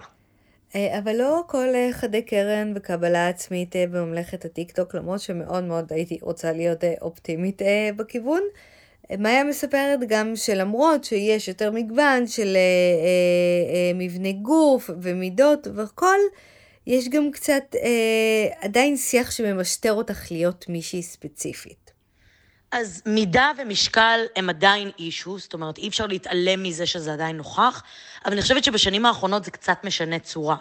[0.76, 5.93] אה, אבל לא כל אה, חדי קרן וקבלה עצמית אה, בממלכת הטיקטוק, למרות שמאוד מאוד
[5.93, 7.62] הייתי רוצה להיות אופטימית
[7.95, 8.41] בכיוון.
[9.19, 12.58] מאיה מספרת גם שלמרות שיש יותר מגוון של
[13.95, 16.17] מבנה גוף ומידות והכל,
[16.88, 17.76] יש גם קצת
[18.62, 21.83] עדיין שיח שממשטר אותך להיות מישהי ספציפית.
[22.74, 27.84] אז מידה ומשקל הם עדיין אישו, זאת אומרת, אי אפשר להתעלם מזה שזה עדיין נוכח,
[28.26, 30.56] אבל אני חושבת שבשנים האחרונות זה קצת משנה צורה.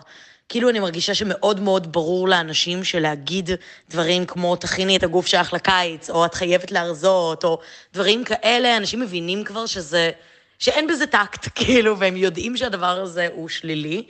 [0.49, 3.51] כאילו אני מרגישה שמאוד מאוד ברור לאנשים שלהגיד
[3.91, 7.59] דברים כמו תכיני את הגוף שלך לקיץ, או את חייבת להרזות, או
[7.95, 10.11] דברים כאלה, אנשים מבינים כבר שזה,
[10.59, 14.05] שאין בזה טקט, כאילו, והם יודעים שהדבר הזה הוא שלילי,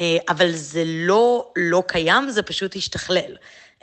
[0.00, 3.36] אה, אבל זה לא לא קיים, זה פשוט השתכלל.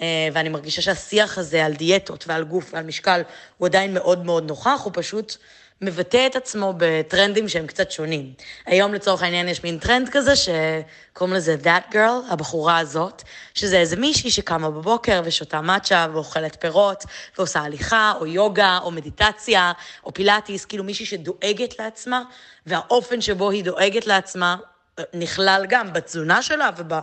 [0.04, 3.22] אה, ואני מרגישה שהשיח הזה על דיאטות ועל גוף ועל משקל
[3.58, 5.38] הוא עדיין מאוד מאוד נוכח, הוא פשוט
[5.82, 8.34] מבטא את עצמו בטרנדים שהם קצת שונים.
[8.66, 13.96] היום לצורך העניין יש מין טרנד כזה שקוראים לזה That Girl, הבחורה הזאת, שזה איזה
[13.96, 17.04] מישהי שקמה בבוקר ושותה מאצ'ה ואוכלת פירות
[17.38, 19.72] ועושה הליכה או יוגה או מדיטציה
[20.04, 22.24] או פילאטיס, כאילו מישהי שדואגת לעצמה,
[22.66, 24.56] והאופן שבו היא דואגת לעצמה
[25.00, 26.94] אה, נכלל גם בתזונה שלה וב...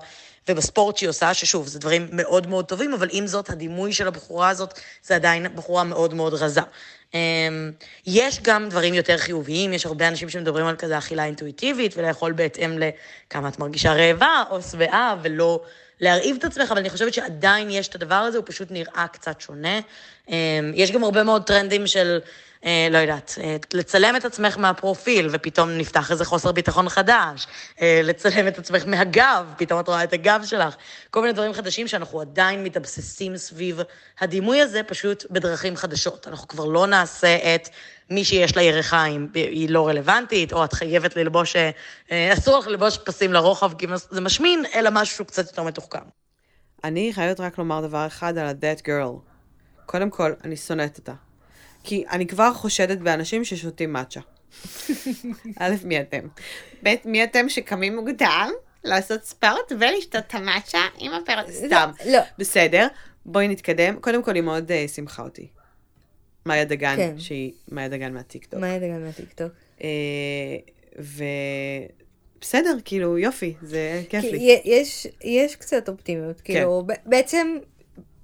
[0.48, 4.48] ובספורט שהיא עושה, ששוב, זה דברים מאוד מאוד טובים, אבל עם זאת, הדימוי של הבחורה
[4.48, 6.60] הזאת, זה עדיין בחורה מאוד מאוד רזה.
[7.14, 7.72] אמ,
[8.06, 12.78] יש גם דברים יותר חיוביים, יש הרבה אנשים שמדברים על כזה אכילה אינטואיטיבית, ולאכול בהתאם
[12.78, 15.60] לכמה את מרגישה רעבה או שבעה, ולא
[16.00, 19.40] להרעיב את עצמך, אבל אני חושבת שעדיין יש את הדבר הזה, הוא פשוט נראה קצת
[19.40, 19.80] שונה.
[20.28, 20.34] אמ,
[20.74, 22.18] יש גם הרבה מאוד טרנדים של
[22.64, 27.46] אה, לא יודעת, אה, לצלם את עצמך מהפרופיל, ופתאום נפתח איזה חוסר ביטחון חדש,
[27.80, 30.74] אה, לצלם את עצמך מהגב, פתאום את רואה את הגב שלך,
[31.10, 33.80] כל מיני דברים חדשים שאנחנו עדיין מתאבססים סביב
[34.20, 36.28] הדימוי הזה, פשוט בדרכים חדשות.
[36.28, 37.68] אנחנו כבר לא נעשה את
[38.10, 42.98] מי שיש לה ירחיים, היא לא רלוונטית, או את חייבת ללבוש, אה, אסור לך ללבוש
[42.98, 45.98] פסים לרוחב כי זה משמין, אלא משהו קצת יותר מתוחכם.
[46.84, 49.30] אני חייבת רק לומר דבר אחד על ה-That Girl.
[49.86, 51.29] קודם כל, אני שונאת אותה.
[51.84, 54.20] כי אני כבר חושדת באנשים ששותים מאצ'ה.
[55.60, 56.28] א', מי אתם?
[56.82, 58.50] ב', מי אתם שקמים מוקדם
[58.84, 61.50] לעשות ספורט ולשתות את המאצ'ה עם הפרק?
[61.50, 61.90] סתם.
[62.06, 62.18] לא.
[62.38, 62.86] בסדר,
[63.26, 63.96] בואי נתקדם.
[64.00, 65.48] קודם כל, היא מאוד uh, שימחה אותי.
[66.46, 67.18] מאיה דגן, כן.
[67.18, 68.60] שהיא מאיה דגן מהטיקטוק.
[68.60, 69.52] מה ידע גם מהטיקטוק?
[69.84, 69.88] אה,
[72.38, 74.60] ובסדר, כאילו, יופי, זה כיף כי לי.
[74.64, 77.58] יש, יש קצת אופטימיות, כאילו, ב- בעצם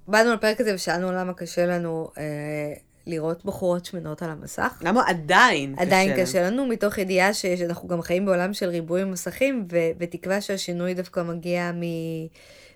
[0.07, 2.23] באנו לפרק הזה ושאלנו למה קשה לנו אה,
[3.07, 4.77] לראות בחורות שמנות על המסך.
[4.81, 6.21] למה עדיין קשה עדיין לנו?
[6.21, 10.93] קשה לנו, מתוך ידיעה ש- שאנחנו גם חיים בעולם של ריבוי מסכים, ו- ותקווה שהשינוי
[10.93, 12.27] דווקא מגיע מ-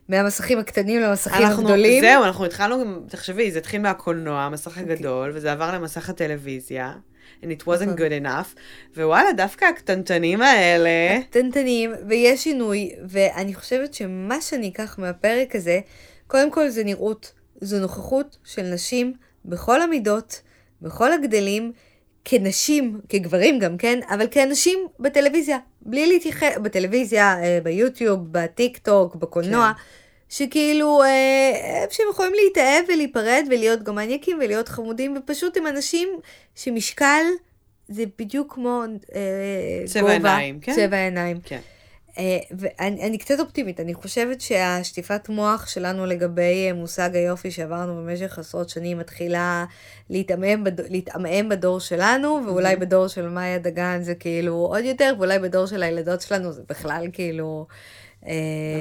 [0.10, 2.04] מהמסכים הקטנים למסכים אנחנו, הגדולים.
[2.04, 4.84] זהו, אנחנו התחלנו תחשבי, זה התחיל מהקולנוע, המסך אוקיי.
[4.94, 6.94] הגדול, וזה עבר למסך הטלוויזיה,
[7.42, 7.98] and it wasn't נכון.
[7.98, 8.58] good enough,
[8.98, 10.90] ווואלה, דווקא הקטנטנים האלה,
[11.30, 15.80] קטנטנים, ויש שינוי, ואני חושבת שמה שאני אקח מהפרק הזה,
[16.28, 19.14] קודם כל זה נראות, זו נוכחות של נשים
[19.46, 20.42] בכל המידות,
[20.82, 21.72] בכל הגדלים,
[22.26, 24.00] כנשים, כגברים גם, כן?
[24.10, 29.72] אבל כאנשים בטלוויזיה, בלי להתייחס, בטלוויזיה, אה, ביוטיוב, בטיק טוק, בקולנוע.
[29.76, 29.82] כן.
[30.30, 36.10] שכאילו, אה, שהם יכולים להתאהב ולהיפרד ולהיות גם מניאקים ולהיות חמודים, ופשוט הם אנשים
[36.56, 37.24] שמשקל
[37.88, 38.84] זה בדיוק כמו
[39.16, 40.74] אה, צבע גובה, עיניים, כן.
[40.76, 41.38] צבע עיניים.
[41.44, 41.60] כן.
[42.18, 47.96] אה, ואני אני קצת אופטימית, אני חושבת שהשטיפת מוח שלנו לגבי אה, מושג היופי שעברנו
[47.96, 49.66] במשך עשרות שנים מתחילה
[50.10, 50.92] להתעמעם, בד...
[50.92, 55.84] להתעמעם בדור שלנו, ואולי בדור של מאיה דגן זה כאילו עוד יותר, ואולי בדור של
[55.84, 57.68] הילדות שלנו זה בכלל כאילו...
[58.28, 58.32] אה,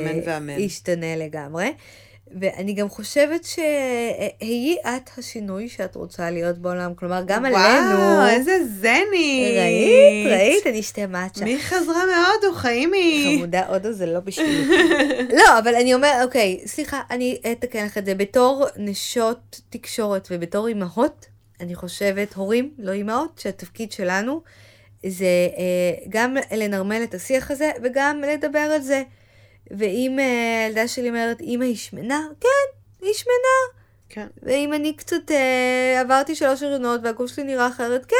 [0.03, 0.59] אמן ואמן.
[0.61, 1.72] ישתנה לגמרי.
[2.41, 7.99] ואני גם חושבת שהיא את השינוי שאת רוצה להיות בעולם, כלומר גם עלינו...
[7.99, 9.57] וואו, איזה זנית.
[9.57, 10.26] ראית?
[10.26, 10.66] ראית?
[10.66, 11.45] אני אשתה מאצ'ה.
[11.45, 13.37] מי חזרה מהודו, חיימי?
[13.39, 14.78] חמודה, הודו זה לא בשבילי.
[15.39, 18.14] לא, אבל אני אומר, אוקיי, סליחה, אני אתקן לך את זה.
[18.14, 21.26] בתור נשות תקשורת ובתור אימהות,
[21.61, 24.43] אני חושבת, הורים, לא אימהות, שהתפקיד שלנו
[25.07, 25.26] זה
[25.59, 29.03] אה, גם לנרמל את השיח הזה וגם לדבר על זה.
[29.71, 33.81] ואם אה, הילדה שלי אומרת, אמא היא שמנה, כן, היא שמנה.
[34.09, 34.27] כן.
[34.43, 38.16] ואם אני קצת אה, עברתי שלוש הריונות והגוף שלי נראה אחרת, כן,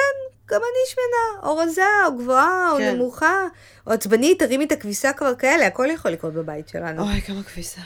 [0.47, 2.95] גם אני שמנה, או רזה, או גבוהה, או כן.
[2.95, 3.47] נמוכה,
[3.87, 7.03] או עצבנית, תרימי את הכביסה כבר כאלה, הכל יכול לקרות בבית שלנו.
[7.03, 7.81] אוי, כמה כביסה.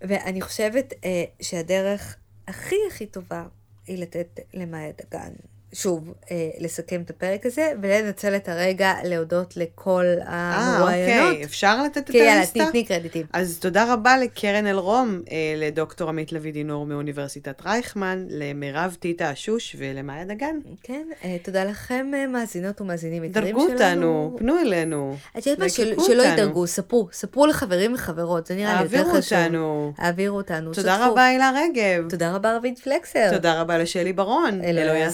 [0.00, 2.16] ואני חושבת אה, שהדרך
[2.48, 3.42] הכי הכי טובה
[3.86, 5.32] היא לתת למאיה דגן,
[5.72, 11.30] שוב, אה, לסכם את הפרק הזה, ולנצל את הרגע להודות לכל אה, המרואיינות.
[11.30, 12.68] אוקיי, אפשר לתת את כן, יאללה, הליסטה?
[12.70, 13.26] תני קרדיטים.
[13.32, 19.76] אז תודה רבה לקרן אלרום, אה, לדוקטור עמית לוי דינור מאוניברסיטת רייכמן, למירב טיטה אשוש
[19.78, 20.56] ולמאיה דגן.
[20.82, 23.74] כן, אה, תודה לכם, אה, מאזינות ומאזינים יקרים דרגו שלנו.
[23.74, 25.16] אותנו, פנו אלינו.
[25.38, 26.22] את יודעת מה, של, שלא.
[26.22, 29.38] ידרגו, ספרו, ספרו לחברים וחברות, זה נראה לי יותר העבירו חשוב.
[29.38, 29.92] אותנו.
[29.98, 31.12] העבירו אותנו, תודה שתפו.
[31.12, 32.10] רבה, הילה רגב.
[32.10, 33.30] תודה רבה רביד פלקסר.
[33.32, 34.60] תודה רבה לשלי ברון.
[34.64, 35.04] אלוהי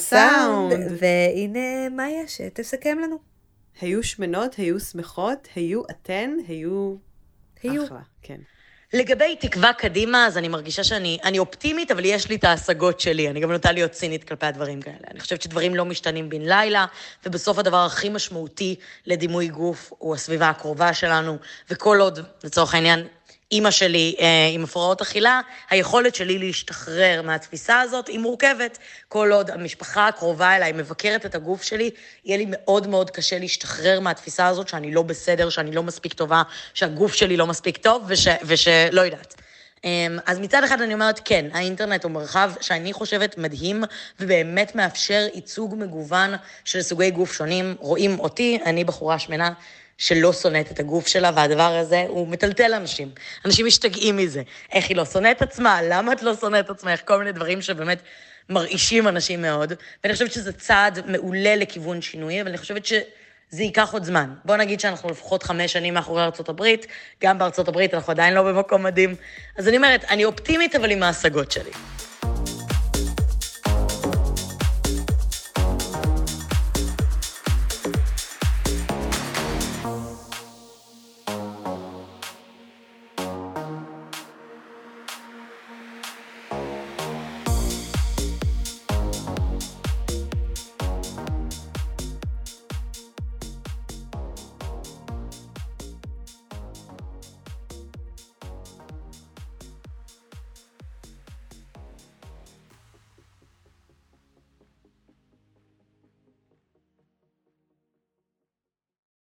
[0.45, 0.99] הסאונד.
[1.01, 3.19] והנה מאיה שתסכם לנו.
[3.81, 6.97] היו שמנות, היו שמחות, היו אתן, היו...
[7.63, 7.85] היו.
[7.85, 8.39] אחלה, כן.
[8.93, 13.31] לגבי תקווה קדימה, אז אני מרגישה שאני אני אופטימית, אבל יש לי את ההשגות שלי.
[13.31, 14.97] אני גם נוטה להיות צינית כלפי הדברים כאלה.
[15.11, 16.87] אני חושבת שדברים לא משתנים בן לילה,
[17.27, 18.77] ובסוף הדבר הכי משמעותי
[19.07, 21.37] לדימוי גוף הוא הסביבה הקרובה שלנו,
[21.71, 23.07] וכל עוד, לצורך העניין,
[23.53, 25.41] אימא שלי אה, עם הפרעות אכילה,
[25.71, 28.79] היכולת שלי להשתחרר מהתפיסה הזאת היא מורכבת.
[29.09, 31.91] כל עוד המשפחה הקרובה אליי מבקרת את הגוף שלי,
[32.25, 36.43] יהיה לי מאוד מאוד קשה להשתחרר מהתפיסה הזאת שאני לא בסדר, שאני לא מספיק טובה,
[36.75, 38.29] שהגוף שלי לא מספיק טוב, וש...
[38.45, 39.35] ושלא יודעת.
[39.85, 43.85] אמ, אז מצד אחד אני אומרת, כן, האינטרנט הוא מרחב שאני חושבת מדהים,
[44.21, 46.35] ובאמת מאפשר ייצוג מגוון
[46.65, 47.75] של סוגי גוף שונים.
[47.79, 49.53] רואים אותי, אני בחורה שמנה.
[49.99, 53.11] שלא שונאת את הגוף שלה, והדבר הזה הוא מטלטל אנשים.
[53.45, 54.43] אנשים משתגעים מזה.
[54.73, 57.99] איך היא לא שונאת עצמה, למה את לא שונאת עצמך, כל מיני דברים שבאמת
[58.49, 59.73] מרעישים אנשים מאוד.
[60.05, 64.35] ואני חושבת שזה צעד מעולה לכיוון שינוי, אבל אני חושבת שזה ייקח עוד זמן.
[64.45, 66.87] בוא נגיד שאנחנו לפחות חמש שנים מאחורי הברית,
[67.23, 67.39] גם
[67.69, 69.15] הברית אנחנו עדיין לא במקום מדהים.
[69.57, 71.94] אז אני אומרת, אני אופטימית, אבל עם ההשגות שלי.